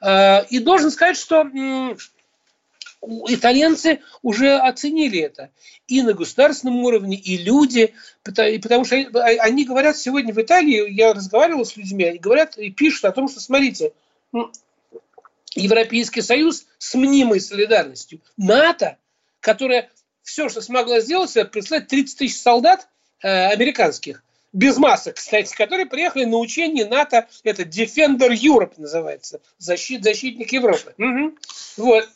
А, 0.00 0.46
и 0.50 0.58
должен 0.58 0.90
сказать, 0.90 1.16
что 1.16 1.50
итальянцы 3.28 4.00
уже 4.22 4.56
оценили 4.56 5.20
это 5.20 5.50
и 5.88 6.02
на 6.02 6.12
государственном 6.12 6.76
уровне, 6.84 7.16
и 7.16 7.36
люди, 7.36 7.94
потому 8.22 8.84
что 8.84 8.96
они 8.96 9.64
говорят 9.64 9.96
сегодня 9.96 10.32
в 10.32 10.40
Италии, 10.40 10.90
я 10.90 11.12
разговаривал 11.12 11.64
с 11.64 11.76
людьми, 11.76 12.04
они 12.04 12.18
говорят 12.18 12.56
и 12.56 12.70
пишут 12.70 13.04
о 13.04 13.12
том, 13.12 13.28
что, 13.28 13.40
смотрите, 13.40 13.92
Европейский 15.54 16.22
Союз 16.22 16.66
с 16.78 16.94
мнимой 16.94 17.40
солидарностью, 17.40 18.20
НАТО, 18.36 18.96
которая 19.40 19.90
все, 20.22 20.48
что 20.48 20.60
смогла 20.60 21.00
сделать, 21.00 21.36
это 21.36 21.50
прислать 21.50 21.88
30 21.88 22.18
тысяч 22.18 22.40
солдат 22.40 22.88
э, 23.22 23.28
американских, 23.48 24.22
без 24.52 24.76
масок, 24.76 25.16
кстати, 25.16 25.54
которые 25.54 25.86
приехали 25.86 26.24
на 26.24 26.36
учение 26.36 26.86
НАТО, 26.86 27.26
это 27.42 27.62
Defender 27.62 28.30
Europe 28.30 28.74
называется, 28.76 29.40
защит, 29.58 30.04
защитник 30.04 30.52
Европы. 30.52 30.94
Угу. 30.98 31.36
Вот. 31.78 32.08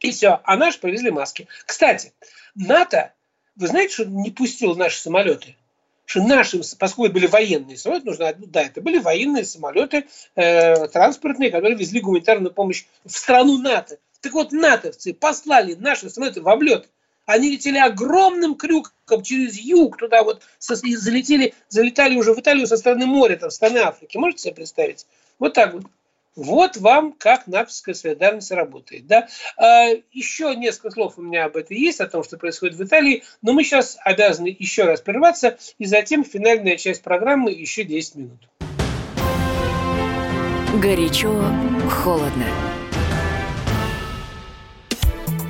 И 0.00 0.10
все. 0.10 0.40
А 0.44 0.56
наши 0.56 0.78
привезли 0.80 1.10
маски. 1.10 1.48
Кстати, 1.66 2.12
НАТО, 2.54 3.12
вы 3.56 3.66
знаете, 3.66 3.94
что 3.94 4.04
не 4.04 4.30
пустил 4.30 4.76
наши 4.76 5.00
самолеты? 5.00 5.56
Что 6.04 6.22
наши, 6.22 6.60
поскольку 6.78 7.12
были 7.12 7.26
военные 7.26 7.76
самолеты, 7.76 8.06
нужно, 8.06 8.32
да, 8.38 8.62
это 8.62 8.80
были 8.80 8.98
военные 8.98 9.44
самолеты 9.44 10.06
э, 10.36 10.88
транспортные, 10.88 11.50
которые 11.50 11.76
везли 11.76 12.00
гуманитарную 12.00 12.52
помощь 12.52 12.86
в 13.04 13.10
страну 13.10 13.58
НАТО. 13.58 13.98
Так 14.20 14.32
вот, 14.32 14.52
натовцы 14.52 15.12
послали 15.12 15.74
наши 15.74 16.08
самолеты 16.08 16.40
в 16.40 16.48
облет. 16.48 16.88
Они 17.26 17.50
летели 17.50 17.76
огромным 17.76 18.54
крюком 18.54 19.22
через 19.22 19.58
юг, 19.58 19.98
туда 19.98 20.22
вот 20.22 20.40
залетели, 20.60 21.52
залетали 21.68 22.16
уже 22.16 22.32
в 22.32 22.40
Италию 22.40 22.66
со 22.66 22.78
стороны 22.78 23.04
моря, 23.04 23.36
там, 23.36 23.50
с 23.50 23.56
стороны 23.56 23.78
Африки. 23.78 24.16
Можете 24.16 24.44
себе 24.44 24.54
представить? 24.54 25.06
Вот 25.38 25.52
так 25.52 25.74
вот. 25.74 25.84
Вот 26.36 26.76
вам 26.76 27.12
как 27.12 27.46
натовская 27.46 27.94
солидарность 27.94 28.50
работает. 28.50 29.06
Да? 29.06 29.28
А, 29.56 29.88
еще 30.12 30.54
несколько 30.54 30.90
слов 30.90 31.18
у 31.18 31.22
меня 31.22 31.46
об 31.46 31.56
этом 31.56 31.76
есть, 31.76 32.00
о 32.00 32.06
том, 32.06 32.22
что 32.22 32.38
происходит 32.38 32.76
в 32.76 32.84
Италии, 32.84 33.24
но 33.42 33.52
мы 33.52 33.64
сейчас 33.64 33.98
обязаны 34.04 34.54
еще 34.58 34.84
раз 34.84 35.00
прерваться, 35.00 35.58
и 35.78 35.84
затем 35.84 36.24
финальная 36.24 36.76
часть 36.76 37.02
программы 37.02 37.50
еще 37.50 37.84
10 37.84 38.14
минут. 38.14 38.48
Горячо, 40.80 41.32
холодно. 41.90 42.67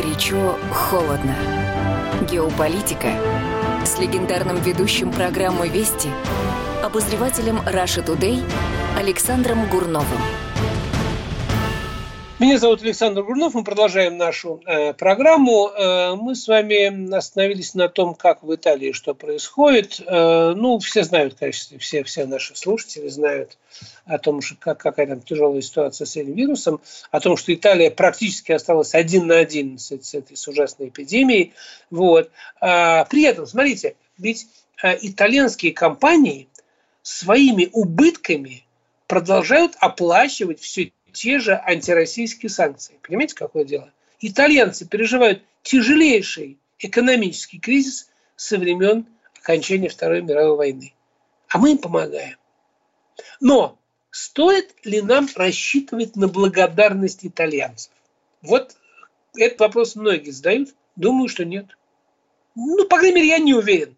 Горячо, 0.00 0.56
холодно. 0.70 1.34
Геополитика 2.30 3.08
с 3.84 3.98
легендарным 3.98 4.56
ведущим 4.58 5.10
программы 5.10 5.68
«Вести» 5.68 6.08
обозревателем 6.84 7.56
Russia 7.66 8.04
Today 8.06 8.40
Александром 8.96 9.68
Гурновым. 9.68 10.20
Меня 12.40 12.56
зовут 12.58 12.82
Александр 12.82 13.24
Гурнов, 13.24 13.54
мы 13.54 13.64
продолжаем 13.64 14.16
нашу 14.16 14.62
э, 14.64 14.92
программу. 14.92 15.70
Э, 15.70 16.14
мы 16.14 16.36
с 16.36 16.46
вами 16.46 17.12
остановились 17.12 17.74
на 17.74 17.88
том, 17.88 18.14
как 18.14 18.44
в 18.44 18.54
Италии 18.54 18.92
что 18.92 19.12
происходит. 19.12 20.00
Э, 20.06 20.54
ну, 20.56 20.78
все 20.78 21.02
знают, 21.02 21.34
конечно, 21.34 21.80
все, 21.80 22.04
все 22.04 22.26
наши 22.26 22.54
слушатели 22.54 23.08
знают 23.08 23.58
о 24.04 24.18
том, 24.18 24.40
что 24.40 24.54
как, 24.54 24.78
какая 24.78 25.08
там 25.08 25.20
тяжелая 25.20 25.60
ситуация 25.62 26.04
с 26.04 26.14
этим 26.14 26.34
вирусом, 26.34 26.80
о 27.10 27.18
том, 27.18 27.36
что 27.36 27.52
Италия 27.52 27.90
практически 27.90 28.52
осталась 28.52 28.94
один 28.94 29.26
на 29.26 29.38
один 29.38 29.76
с, 29.76 29.90
с 29.90 30.14
этой 30.14 30.36
с 30.36 30.46
ужасной 30.46 30.90
эпидемией. 30.90 31.54
Вот. 31.90 32.30
А, 32.60 33.04
при 33.06 33.24
этом, 33.24 33.48
смотрите, 33.48 33.96
ведь 34.16 34.46
а, 34.80 34.94
итальянские 34.94 35.72
компании 35.72 36.46
своими 37.02 37.68
убытками 37.72 38.62
продолжают 39.08 39.72
оплачивать 39.80 40.60
все 40.60 40.92
те 41.12 41.38
же 41.38 41.54
антироссийские 41.54 42.50
санкции. 42.50 42.98
Понимаете, 43.02 43.34
какое 43.34 43.64
дело? 43.64 43.92
Итальянцы 44.20 44.86
переживают 44.86 45.42
тяжелейший 45.62 46.58
экономический 46.78 47.58
кризис 47.58 48.10
со 48.36 48.58
времен 48.58 49.06
окончания 49.40 49.88
Второй 49.88 50.22
мировой 50.22 50.56
войны. 50.56 50.94
А 51.48 51.58
мы 51.58 51.72
им 51.72 51.78
помогаем. 51.78 52.36
Но 53.40 53.78
стоит 54.10 54.74
ли 54.84 55.00
нам 55.00 55.28
рассчитывать 55.34 56.16
на 56.16 56.28
благодарность 56.28 57.24
итальянцев? 57.24 57.92
Вот 58.42 58.76
этот 59.36 59.60
вопрос 59.60 59.96
многие 59.96 60.30
задают. 60.30 60.74
Думаю, 60.96 61.28
что 61.28 61.44
нет. 61.44 61.76
Ну, 62.54 62.86
по 62.88 62.98
крайней 62.98 63.16
мере, 63.16 63.28
я 63.28 63.38
не 63.38 63.54
уверен. 63.54 63.96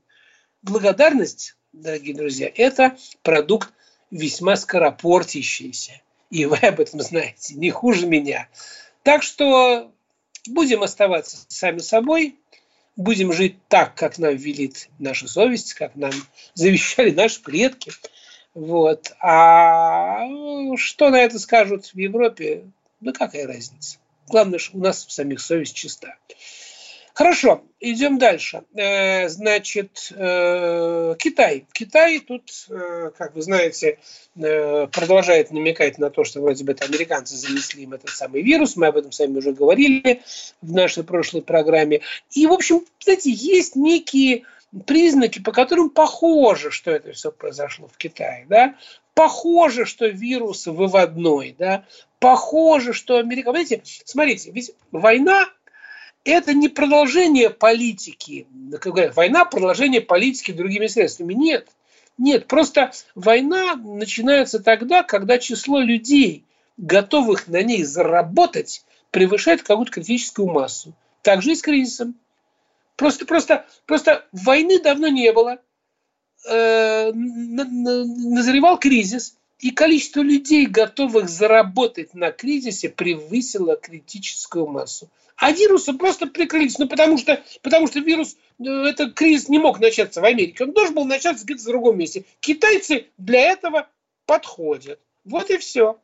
Благодарность, 0.62 1.56
дорогие 1.72 2.14
друзья, 2.14 2.50
это 2.54 2.96
продукт 3.22 3.72
весьма 4.10 4.56
скоропортящийся. 4.56 6.02
И 6.30 6.44
вы 6.44 6.56
об 6.58 6.80
этом 6.80 7.00
знаете 7.00 7.54
не 7.54 7.70
хуже 7.70 8.06
меня. 8.06 8.48
Так 9.02 9.22
что 9.22 9.92
будем 10.46 10.82
оставаться 10.82 11.44
сами 11.48 11.78
собой, 11.78 12.36
будем 12.96 13.32
жить 13.32 13.56
так, 13.68 13.94
как 13.94 14.18
нам 14.18 14.36
велит 14.36 14.88
наша 14.98 15.28
совесть, 15.28 15.74
как 15.74 15.96
нам 15.96 16.12
завещали 16.54 17.10
наши 17.10 17.42
предки. 17.42 17.92
Вот. 18.54 19.12
А 19.20 20.26
что 20.76 21.10
на 21.10 21.20
это 21.20 21.38
скажут 21.38 21.86
в 21.86 21.98
Европе? 21.98 22.64
Да 23.00 23.12
какая 23.12 23.46
разница? 23.46 23.98
Главное, 24.28 24.58
что 24.58 24.76
у 24.76 24.80
нас 24.80 25.06
в 25.06 25.12
самих 25.12 25.40
совесть 25.40 25.74
чиста. 25.74 26.16
Хорошо, 27.14 27.62
идем 27.80 28.18
дальше. 28.18 28.62
Э, 28.74 29.28
значит, 29.28 30.12
э, 30.14 31.14
Китай. 31.18 31.66
Китай 31.72 32.20
тут, 32.20 32.50
э, 32.68 33.10
как 33.16 33.34
вы 33.34 33.42
знаете, 33.42 33.98
продолжает 34.34 35.50
намекать 35.50 35.98
на 35.98 36.10
то, 36.10 36.24
что 36.24 36.40
вроде 36.40 36.64
бы 36.64 36.72
это 36.72 36.84
американцы 36.84 37.36
занесли 37.36 37.82
им 37.82 37.92
этот 37.92 38.10
самый 38.10 38.42
вирус. 38.42 38.76
Мы 38.76 38.86
об 38.86 38.96
этом 38.96 39.12
с 39.12 39.18
вами 39.18 39.38
уже 39.38 39.52
говорили 39.52 40.22
в 40.62 40.72
нашей 40.72 41.04
прошлой 41.04 41.42
программе. 41.42 42.00
И, 42.30 42.46
в 42.46 42.52
общем, 42.52 42.84
знаете, 43.00 43.30
есть 43.30 43.76
некие 43.76 44.44
признаки, 44.86 45.40
по 45.40 45.52
которым 45.52 45.90
похоже, 45.90 46.70
что 46.70 46.90
это 46.90 47.12
все 47.12 47.32
произошло 47.32 47.88
в 47.88 47.96
Китае. 47.96 48.46
Да? 48.48 48.76
Похоже, 49.14 49.84
что 49.84 50.06
вирус 50.06 50.66
выводной. 50.66 51.54
Да? 51.58 51.84
Похоже, 52.20 52.92
что 52.92 53.18
Америка... 53.18 53.50
Понимаете, 53.50 53.82
смотрите, 54.04 54.52
ведь 54.52 54.72
война 54.92 55.48
это 56.24 56.54
не 56.54 56.68
продолжение 56.68 57.50
политики. 57.50 58.46
Как 58.80 58.92
говорят, 58.92 59.16
война– 59.16 59.44
продолжение 59.46 60.00
политики 60.00 60.52
другими 60.52 60.86
средствами. 60.86 61.34
Нет. 61.34 61.68
Нет, 62.18 62.46
просто 62.46 62.92
война 63.14 63.76
начинается 63.76 64.60
тогда, 64.60 65.02
когда 65.02 65.38
число 65.38 65.80
людей, 65.80 66.44
готовых 66.76 67.48
на 67.48 67.62
ней 67.62 67.84
заработать, 67.84 68.84
превышает 69.10 69.62
какую-то 69.62 69.92
критическую 69.92 70.48
массу. 70.48 70.92
Так 71.22 71.42
же 71.42 71.52
и 71.52 71.54
с 71.54 71.62
кризисом. 71.62 72.14
Просто, 72.96 73.24
просто, 73.24 73.64
просто 73.86 74.26
войны 74.32 74.80
давно 74.82 75.08
не 75.08 75.32
было. 75.32 75.58
Э, 76.46 77.10
назревал 77.12 78.78
кризис, 78.78 79.36
и 79.60 79.70
количество 79.70 80.20
людей, 80.22 80.66
готовых 80.66 81.28
заработать 81.28 82.14
на 82.14 82.32
кризисе, 82.32 82.88
превысило 82.88 83.76
критическую 83.76 84.66
массу. 84.66 85.08
А 85.36 85.52
вирусы 85.52 85.92
просто 85.94 86.26
прикрылись, 86.26 86.78
ну 86.78 86.86
потому 86.86 87.16
что, 87.16 87.42
потому 87.62 87.86
что 87.86 88.00
вирус, 88.00 88.36
э, 88.58 88.64
этот 88.64 89.14
кризис 89.14 89.48
не 89.48 89.58
мог 89.58 89.80
начаться 89.80 90.20
в 90.20 90.24
Америке, 90.24 90.64
он 90.64 90.72
должен 90.72 90.94
был 90.94 91.04
начаться 91.04 91.44
где-то 91.44 91.62
в 91.62 91.66
другом 91.66 91.98
месте. 91.98 92.24
Китайцы 92.40 93.06
для 93.16 93.40
этого 93.52 93.88
подходят. 94.26 94.98
Вот 95.24 95.50
и 95.50 95.56
все. 95.58 95.98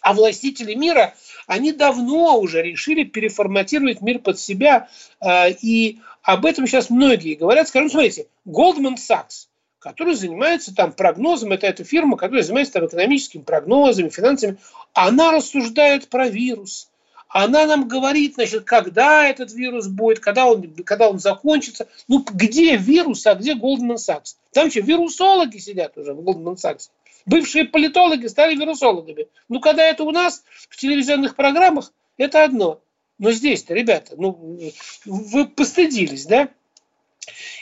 А 0.00 0.14
властители 0.14 0.74
мира, 0.74 1.14
они 1.46 1.72
давно 1.72 2.38
уже 2.38 2.62
решили 2.62 3.04
переформатировать 3.04 4.00
мир 4.00 4.18
под 4.18 4.38
себя. 4.38 4.88
Э, 5.20 5.50
и 5.50 5.98
об 6.22 6.44
этом 6.44 6.66
сейчас 6.66 6.90
многие 6.90 7.34
говорят. 7.34 7.68
Скажем, 7.68 7.90
смотрите, 7.90 8.26
Goldman 8.46 8.96
Sachs, 8.96 9.48
который 9.78 10.14
занимается 10.14 10.74
там 10.74 10.92
прогнозом, 10.92 11.52
это 11.52 11.66
эта 11.66 11.84
фирма, 11.84 12.16
которая 12.16 12.42
занимается 12.42 12.74
там 12.74 12.86
экономическими 12.86 13.42
прогнозами, 13.42 14.08
финансами, 14.08 14.56
она 14.92 15.32
рассуждает 15.32 16.08
про 16.08 16.28
вирус 16.28 16.88
она 17.28 17.66
нам 17.66 17.88
говорит, 17.88 18.34
значит, 18.34 18.64
когда 18.64 19.28
этот 19.28 19.52
вирус 19.52 19.86
будет, 19.86 20.18
когда 20.18 20.46
он, 20.46 20.62
когда 20.84 21.10
он 21.10 21.18
закончится. 21.18 21.86
Ну, 22.08 22.24
где 22.24 22.76
вирус, 22.76 23.26
а 23.26 23.34
где 23.34 23.54
Goldman 23.54 23.96
Sachs? 23.96 24.36
Там 24.52 24.70
что, 24.70 24.80
вирусологи 24.80 25.58
сидят 25.58 25.96
уже 25.98 26.14
в 26.14 26.20
Goldman 26.20 26.56
Sachs. 26.56 26.88
Бывшие 27.26 27.66
политологи 27.66 28.26
стали 28.26 28.54
вирусологами. 28.54 29.28
Ну, 29.48 29.60
когда 29.60 29.84
это 29.84 30.04
у 30.04 30.10
нас 30.10 30.42
в 30.70 30.76
телевизионных 30.76 31.36
программах, 31.36 31.92
это 32.16 32.44
одно. 32.44 32.80
Но 33.18 33.32
здесь-то, 33.32 33.74
ребята, 33.74 34.14
ну, 34.16 34.72
вы 35.04 35.46
постыдились, 35.46 36.24
да? 36.24 36.48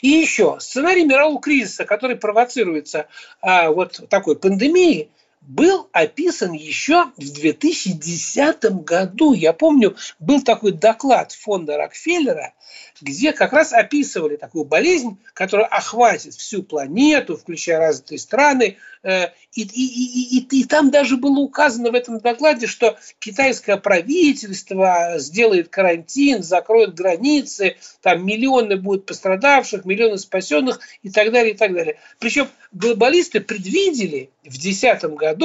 И 0.03 0.09
еще, 0.09 0.57
сценарий 0.61 1.05
мирового 1.05 1.41
кризиса, 1.41 1.85
который 1.85 2.17
провоцируется 2.17 3.07
а, 3.41 3.71
вот 3.71 4.09
такой 4.09 4.37
пандемией, 4.39 5.11
был 5.47 5.89
описан 5.93 6.53
еще 6.53 7.07
в 7.17 7.33
2010 7.33 8.65
году. 8.85 9.33
Я 9.33 9.53
помню, 9.53 9.97
был 10.19 10.43
такой 10.43 10.73
доклад 10.73 11.33
фонда 11.33 11.77
Рокфеллера, 11.77 12.53
где 13.01 13.33
как 13.33 13.53
раз 13.53 13.73
описывали 13.73 14.37
такую 14.37 14.65
болезнь, 14.65 15.19
которая 15.35 15.67
охватит 15.67 16.35
всю 16.35 16.63
планету, 16.63 17.37
включая 17.37 17.79
развитые 17.79 18.19
страны. 18.19 18.77
Э, 19.03 19.29
и, 19.53 19.63
и, 19.63 19.65
и, 19.65 20.39
и, 20.39 20.61
и 20.61 20.65
там 20.65 20.91
даже 20.91 21.17
было 21.17 21.39
указано 21.39 21.91
в 21.91 21.95
этом 21.95 22.19
докладе, 22.19 22.67
что 22.67 22.99
китайское 23.19 23.77
правительство 23.77 25.15
сделает 25.19 25.69
карантин, 25.69 26.43
закроет 26.43 26.95
границы, 26.95 27.77
там 28.03 28.27
миллионы 28.27 28.77
будут 28.77 29.07
пострадавших, 29.07 29.85
миллионы 29.85 30.19
спасенных 30.19 30.81
и 31.03 31.11
так 31.11 31.31
далее, 31.33 31.55
и 31.55 31.57
так 31.57 31.73
далее. 31.73 31.99
Причем 32.19 32.49
глобалисты 32.73 33.41
предвидели 33.41 34.31
в 34.43 34.59
2010 34.59 35.05
году, 35.15 35.36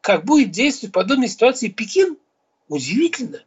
как 0.00 0.24
будет 0.24 0.50
действовать 0.50 0.90
в 0.90 0.94
подобной 0.94 1.28
ситуации 1.28 1.68
Пекин. 1.68 2.16
Удивительно 2.68 3.42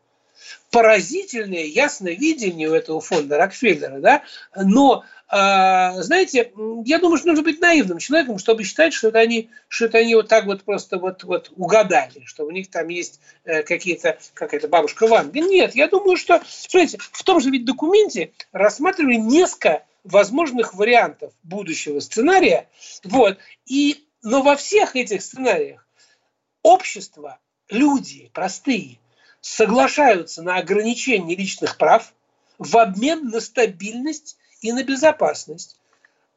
поразительное 0.72 1.66
ясное 1.66 2.14
видение 2.14 2.70
у 2.70 2.74
этого 2.74 3.00
фонда 3.00 3.38
Рокфеллера, 3.38 4.00
да, 4.00 4.24
но 4.56 5.06
а, 5.28 6.02
знаете, 6.02 6.52
я 6.86 7.00
думаю, 7.00 7.18
что 7.18 7.28
нужно 7.28 7.44
быть 7.44 7.62
наивным 7.62 8.00
человеком, 8.00 8.38
чтобы 8.38 8.64
считать, 8.64 8.94
что 8.94 9.08
это 9.08 9.20
они, 9.20 9.50
что 9.68 9.86
это 9.86 10.00
они 10.00 10.16
вот 10.16 10.28
так 10.28 10.46
вот 10.46 10.64
просто 10.64 10.98
вот, 10.98 11.24
вот 11.24 11.52
угадали, 11.56 12.24
что 12.26 12.46
у 12.46 12.52
них 12.52 12.70
там 12.70 12.88
есть 12.90 13.20
э, 13.44 13.64
какие-то, 13.64 14.18
как 14.34 14.54
это, 14.54 14.68
бабушка 14.68 15.08
Ванга. 15.08 15.40
Нет, 15.40 15.76
я 15.76 15.88
думаю, 15.88 16.18
что, 16.18 16.42
смотрите, 16.48 16.98
в 17.00 17.24
том 17.24 17.40
же 17.40 17.50
ведь 17.50 17.66
документе 17.66 18.32
рассматривали 18.52 19.16
несколько 19.16 19.84
возможных 20.04 20.74
вариантов 20.74 21.34
будущего 21.44 22.00
сценария, 22.00 22.68
вот, 23.04 23.38
и, 23.66 24.06
но 24.22 24.42
во 24.42 24.56
всех 24.56 24.96
этих 24.96 25.24
сценариях 25.24 25.83
общество, 26.64 27.40
люди 27.70 28.32
простые, 28.34 29.00
соглашаются 29.42 30.42
на 30.42 30.58
ограничение 30.58 31.36
личных 31.36 31.78
прав 31.78 32.14
в 32.58 32.78
обмен 32.78 33.30
на 33.30 33.42
стабильность 33.42 34.38
и 34.62 34.72
на 34.72 34.84
безопасность. 34.84 35.78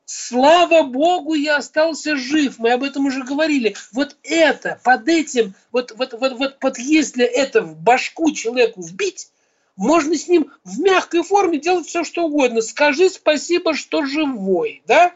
Слава 0.04 0.82
Богу, 0.82 1.34
я 1.34 1.56
остался 1.56 2.16
жив. 2.16 2.58
Мы 2.58 2.72
об 2.72 2.84
этом 2.84 3.06
уже 3.06 3.24
говорили. 3.24 3.74
Вот 3.92 4.16
это, 4.22 4.80
под 4.84 5.08
этим, 5.08 5.54
вот, 5.72 5.92
вот, 5.96 6.12
вот, 6.12 6.32
вот 6.38 6.58
под 6.60 6.78
если 6.78 7.24
это 7.24 7.62
в 7.62 7.76
башку 7.76 8.30
человеку 8.32 8.82
вбить, 8.82 9.30
можно 9.74 10.16
с 10.16 10.28
ним 10.28 10.52
в 10.64 10.78
мягкой 10.78 11.22
форме 11.22 11.58
делать 11.58 11.86
все, 11.86 12.04
что 12.04 12.24
угодно. 12.24 12.62
Скажи 12.62 13.10
спасибо, 13.10 13.74
что 13.74 14.04
живой, 14.06 14.82
да? 14.86 15.12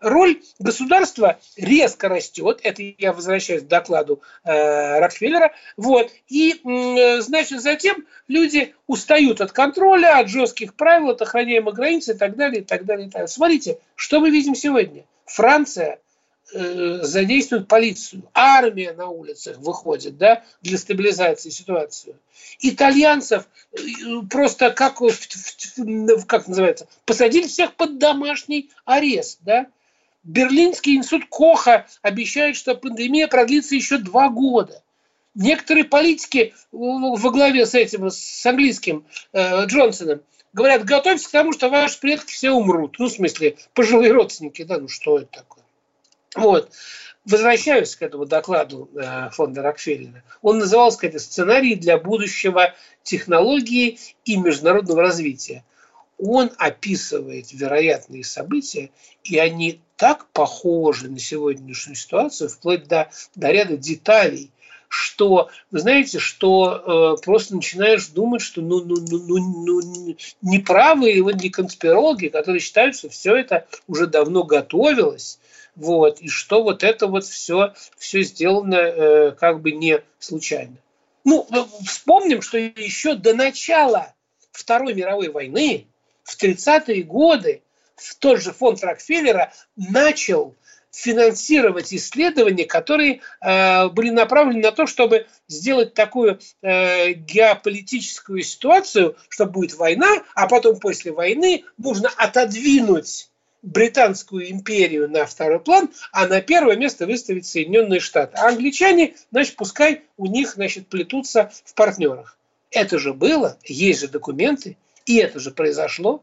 Роль 0.00 0.42
государства 0.58 1.38
резко 1.56 2.08
растет. 2.08 2.60
Это 2.62 2.82
я 2.98 3.12
возвращаюсь 3.12 3.62
к 3.62 3.68
докладу 3.68 4.22
э, 4.44 4.98
Рокфеллера. 4.98 5.52
Вот. 5.76 6.10
И, 6.28 6.60
э, 6.64 7.20
значит, 7.20 7.60
затем 7.60 8.06
люди 8.26 8.74
устают 8.86 9.40
от 9.40 9.52
контроля, 9.52 10.18
от 10.18 10.28
жестких 10.28 10.74
правил, 10.74 11.10
от 11.10 11.22
охраняемых 11.22 11.74
границ 11.74 12.08
и 12.08 12.14
так 12.14 12.36
далее, 12.36 12.62
и 12.62 12.64
так 12.64 12.84
далее. 12.84 13.06
И 13.06 13.10
так 13.10 13.20
далее. 13.20 13.28
Смотрите, 13.28 13.78
что 13.94 14.20
мы 14.20 14.30
видим 14.30 14.54
сегодня. 14.54 15.04
Франция 15.26 16.00
э, 16.52 17.00
задействует 17.02 17.68
полицию, 17.68 18.22
армия 18.34 18.92
на 18.92 19.08
улицах 19.08 19.58
выходит 19.58 20.18
да, 20.18 20.42
для 20.62 20.78
стабилизации 20.78 21.50
ситуации. 21.50 22.16
Итальянцев 22.60 23.46
э, 23.72 23.78
просто 24.28 24.70
как, 24.70 24.98
как 26.26 26.48
называется, 26.48 26.88
посадили 27.04 27.46
всех 27.46 27.74
под 27.74 27.98
домашний 27.98 28.70
арест. 28.84 29.38
Да? 29.42 29.66
Берлинский 30.22 30.96
институт 30.96 31.28
Коха 31.30 31.86
обещает, 32.02 32.56
что 32.56 32.74
пандемия 32.74 33.26
продлится 33.26 33.74
еще 33.74 33.98
два 33.98 34.28
года. 34.28 34.82
Некоторые 35.34 35.84
политики 35.84 36.54
во 36.72 37.30
главе 37.30 37.64
с 37.64 37.74
этим, 37.74 38.10
с 38.10 38.44
английским 38.44 39.06
э, 39.32 39.64
Джонсоном, 39.66 40.20
говорят, 40.52 40.84
готовьтесь 40.84 41.28
к 41.28 41.30
тому, 41.30 41.52
что 41.52 41.68
ваши 41.68 41.98
предки 42.00 42.32
все 42.32 42.50
умрут. 42.50 42.96
Ну, 42.98 43.06
в 43.06 43.12
смысле, 43.12 43.56
пожилые 43.72 44.12
родственники. 44.12 44.62
Да, 44.62 44.78
ну 44.78 44.88
что 44.88 45.18
это 45.18 45.28
такое? 45.30 45.64
Вот. 46.34 46.70
Возвращаюсь 47.24 47.94
к 47.96 48.02
этому 48.02 48.26
докладу 48.26 48.90
э, 48.94 49.30
фонда 49.30 49.62
Рокфеллера. 49.62 50.24
Он 50.42 50.58
назывался, 50.58 50.98
кстати, 50.98 51.18
«Сценарий 51.18 51.76
для 51.76 51.96
будущего 51.98 52.74
технологии 53.02 53.98
и 54.24 54.36
международного 54.36 55.02
развития». 55.02 55.64
Он 56.22 56.50
описывает 56.58 57.52
вероятные 57.52 58.24
события, 58.24 58.90
и 59.24 59.38
они 59.38 59.80
так 59.96 60.26
похожи 60.32 61.08
на 61.08 61.18
сегодняшнюю 61.18 61.96
ситуацию, 61.96 62.48
вплоть 62.48 62.86
до, 62.88 63.10
до 63.34 63.50
ряда 63.50 63.76
деталей, 63.76 64.50
что, 64.88 65.50
вы 65.70 65.78
знаете, 65.78 66.18
что 66.18 67.14
э, 67.16 67.22
просто 67.22 67.54
начинаешь 67.54 68.08
думать, 68.08 68.42
что 68.42 68.60
ну, 68.60 68.82
ну, 68.82 68.96
ну, 68.96 69.18
ну, 69.18 69.80
ну, 69.80 70.16
не 70.42 70.58
правы 70.58 71.12
и 71.12 71.22
не 71.22 71.48
конспирологи, 71.48 72.26
которые 72.26 72.60
считают, 72.60 72.96
что 72.96 73.08
все 73.08 73.36
это 73.36 73.66
уже 73.86 74.08
давно 74.08 74.42
готовилось, 74.42 75.38
вот, 75.76 76.20
и 76.20 76.28
что 76.28 76.64
вот 76.64 76.82
это 76.82 77.06
вот 77.06 77.24
все, 77.24 77.74
все 77.96 78.22
сделано 78.22 78.74
э, 78.74 79.30
как 79.32 79.60
бы 79.60 79.70
не 79.70 80.02
случайно. 80.18 80.76
Ну, 81.24 81.46
э, 81.50 81.64
вспомним, 81.86 82.42
что 82.42 82.58
еще 82.58 83.14
до 83.14 83.32
начала 83.32 84.12
Второй 84.50 84.94
мировой 84.94 85.28
войны, 85.28 85.86
в 86.22 86.42
30-е 86.42 87.02
годы, 87.02 87.62
тот 88.18 88.40
же 88.40 88.52
фонд 88.52 88.82
Рокфеллера 88.82 89.52
начал 89.76 90.56
финансировать 90.90 91.94
исследования, 91.94 92.64
которые 92.64 93.20
э, 93.40 93.88
были 93.88 94.10
направлены 94.10 94.60
на 94.60 94.72
то, 94.72 94.86
чтобы 94.86 95.26
сделать 95.46 95.94
такую 95.94 96.40
э, 96.62 97.12
геополитическую 97.12 98.42
ситуацию, 98.42 99.16
что 99.28 99.46
будет 99.46 99.74
война, 99.74 100.24
а 100.34 100.48
потом 100.48 100.80
после 100.80 101.12
войны 101.12 101.64
нужно 101.78 102.10
отодвинуть 102.16 103.30
Британскую 103.62 104.50
империю 104.50 105.08
на 105.08 105.26
второй 105.26 105.60
план, 105.60 105.90
а 106.12 106.26
на 106.26 106.40
первое 106.40 106.76
место 106.76 107.06
выставить 107.06 107.46
Соединенные 107.46 108.00
Штаты. 108.00 108.36
А 108.36 108.48
англичане, 108.48 109.14
значит, 109.30 109.56
пускай 109.56 110.02
у 110.16 110.26
них, 110.26 110.54
значит, 110.54 110.88
плетутся 110.88 111.52
в 111.64 111.74
партнерах. 111.74 112.38
Это 112.70 112.98
же 112.98 113.12
было, 113.12 113.58
есть 113.64 114.00
же 114.00 114.08
документы, 114.08 114.76
и 115.06 115.16
это 115.18 115.38
же 115.40 115.50
произошло. 115.50 116.22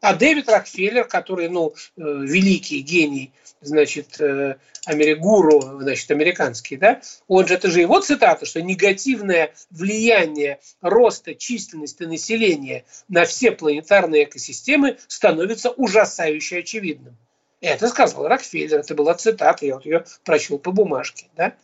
А 0.00 0.14
Дэвид 0.14 0.48
Рокфеллер, 0.48 1.04
который, 1.04 1.48
ну, 1.48 1.74
э, 1.74 1.74
великий 1.96 2.80
гений, 2.80 3.32
значит, 3.60 4.20
э, 4.20 4.56
Америгуру, 4.86 5.80
значит, 5.80 6.10
американский, 6.12 6.76
да, 6.76 7.00
он 7.26 7.46
же, 7.48 7.54
это 7.54 7.68
же 7.68 7.80
его 7.80 8.00
цитата, 8.00 8.46
что 8.46 8.62
негативное 8.62 9.52
влияние 9.70 10.60
роста 10.80 11.34
численности 11.34 12.04
населения 12.04 12.84
на 13.08 13.24
все 13.24 13.50
планетарные 13.50 14.24
экосистемы 14.24 14.98
становится 15.08 15.70
ужасающе 15.70 16.58
очевидным. 16.58 17.16
Это 17.60 17.88
сказал 17.88 18.28
Рокфеллер, 18.28 18.78
это 18.78 18.94
была 18.94 19.14
цитата, 19.14 19.66
я 19.66 19.74
вот 19.74 19.84
ее 19.84 20.04
прочел 20.24 20.58
по 20.58 20.70
бумажке, 20.70 21.26
да. 21.36 21.54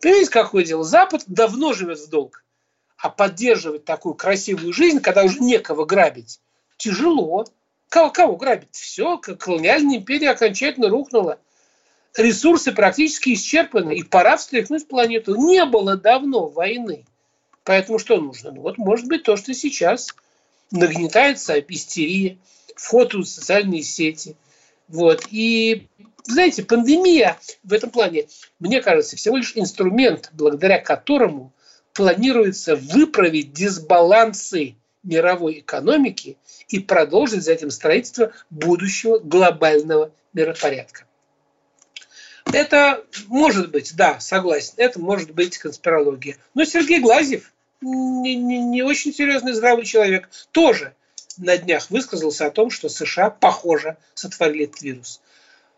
Понимаете, 0.00 0.30
какое 0.30 0.64
дело? 0.64 0.84
Запад 0.84 1.24
давно 1.26 1.72
живет 1.72 1.98
в 1.98 2.08
долг, 2.08 2.41
а 3.02 3.10
поддерживать 3.10 3.84
такую 3.84 4.14
красивую 4.14 4.72
жизнь, 4.72 5.00
когда 5.00 5.24
уже 5.24 5.40
некого 5.40 5.84
грабить, 5.84 6.38
тяжело. 6.76 7.44
Кого, 7.88 8.10
кого 8.10 8.36
грабить? 8.36 8.68
Все, 8.70 9.18
колониальная 9.18 9.96
империя 9.96 10.30
окончательно 10.30 10.88
рухнула. 10.88 11.40
Ресурсы 12.16 12.70
практически 12.70 13.34
исчерпаны, 13.34 13.96
и 13.96 14.04
пора 14.04 14.36
встряхнуть 14.36 14.86
планету. 14.86 15.34
Не 15.34 15.64
было 15.64 15.96
давно 15.96 16.46
войны. 16.46 17.04
Поэтому 17.64 17.98
что 17.98 18.18
нужно? 18.18 18.52
Ну, 18.52 18.60
вот 18.60 18.78
может 18.78 19.08
быть 19.08 19.24
то, 19.24 19.36
что 19.36 19.52
сейчас 19.52 20.08
нагнетается 20.70 21.58
истерия, 21.58 22.38
вход 22.76 23.14
в 23.14 23.24
социальные 23.24 23.82
сети. 23.82 24.36
Вот. 24.86 25.26
И, 25.32 25.88
знаете, 26.22 26.62
пандемия 26.62 27.36
в 27.64 27.72
этом 27.72 27.90
плане, 27.90 28.28
мне 28.60 28.80
кажется, 28.80 29.16
всего 29.16 29.38
лишь 29.38 29.56
инструмент, 29.56 30.30
благодаря 30.32 30.78
которому 30.78 31.52
планируется 31.92 32.76
выправить 32.76 33.52
дисбалансы 33.52 34.76
мировой 35.02 35.60
экономики 35.60 36.36
и 36.68 36.78
продолжить 36.78 37.42
за 37.42 37.52
этим 37.52 37.70
строительство 37.70 38.32
будущего 38.50 39.18
глобального 39.18 40.12
миропорядка. 40.32 41.04
Это 42.52 43.04
может 43.26 43.70
быть, 43.70 43.94
да, 43.94 44.20
согласен, 44.20 44.74
это 44.76 45.00
может 45.00 45.32
быть 45.32 45.58
конспирология. 45.58 46.36
Но 46.54 46.64
Сергей 46.64 47.00
Глазьев, 47.00 47.52
не, 47.80 48.34
не, 48.36 48.58
не 48.58 48.82
очень 48.82 49.12
серьезный 49.12 49.52
здравый 49.52 49.84
человек, 49.84 50.28
тоже 50.50 50.94
на 51.36 51.56
днях 51.56 51.90
высказался 51.90 52.46
о 52.46 52.50
том, 52.50 52.70
что 52.70 52.88
США, 52.88 53.30
похоже, 53.30 53.96
сотворили 54.14 54.64
этот 54.64 54.82
вирус. 54.82 55.20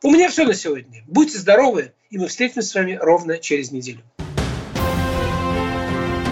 У 0.02 0.10
меня 0.10 0.28
все 0.28 0.44
на 0.44 0.54
сегодня. 0.54 1.02
Будьте 1.06 1.38
здоровы, 1.38 1.92
и 2.10 2.18
мы 2.18 2.28
встретимся 2.28 2.68
с 2.68 2.74
вами 2.74 2.98
ровно 3.00 3.38
через 3.38 3.70
неделю. 3.70 4.02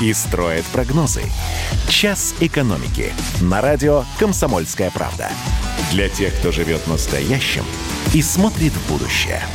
и 0.00 0.12
строят 0.12 0.64
прогнозы. 0.66 1.22
«Час 1.88 2.34
экономики» 2.40 3.12
на 3.40 3.60
радио 3.60 4.04
«Комсомольская 4.18 4.90
правда». 4.90 5.30
Для 5.92 6.08
тех, 6.08 6.34
кто 6.34 6.52
живет 6.52 6.86
настоящим 6.86 7.64
и 8.12 8.22
смотрит 8.22 8.72
в 8.72 8.90
будущее– 8.90 9.42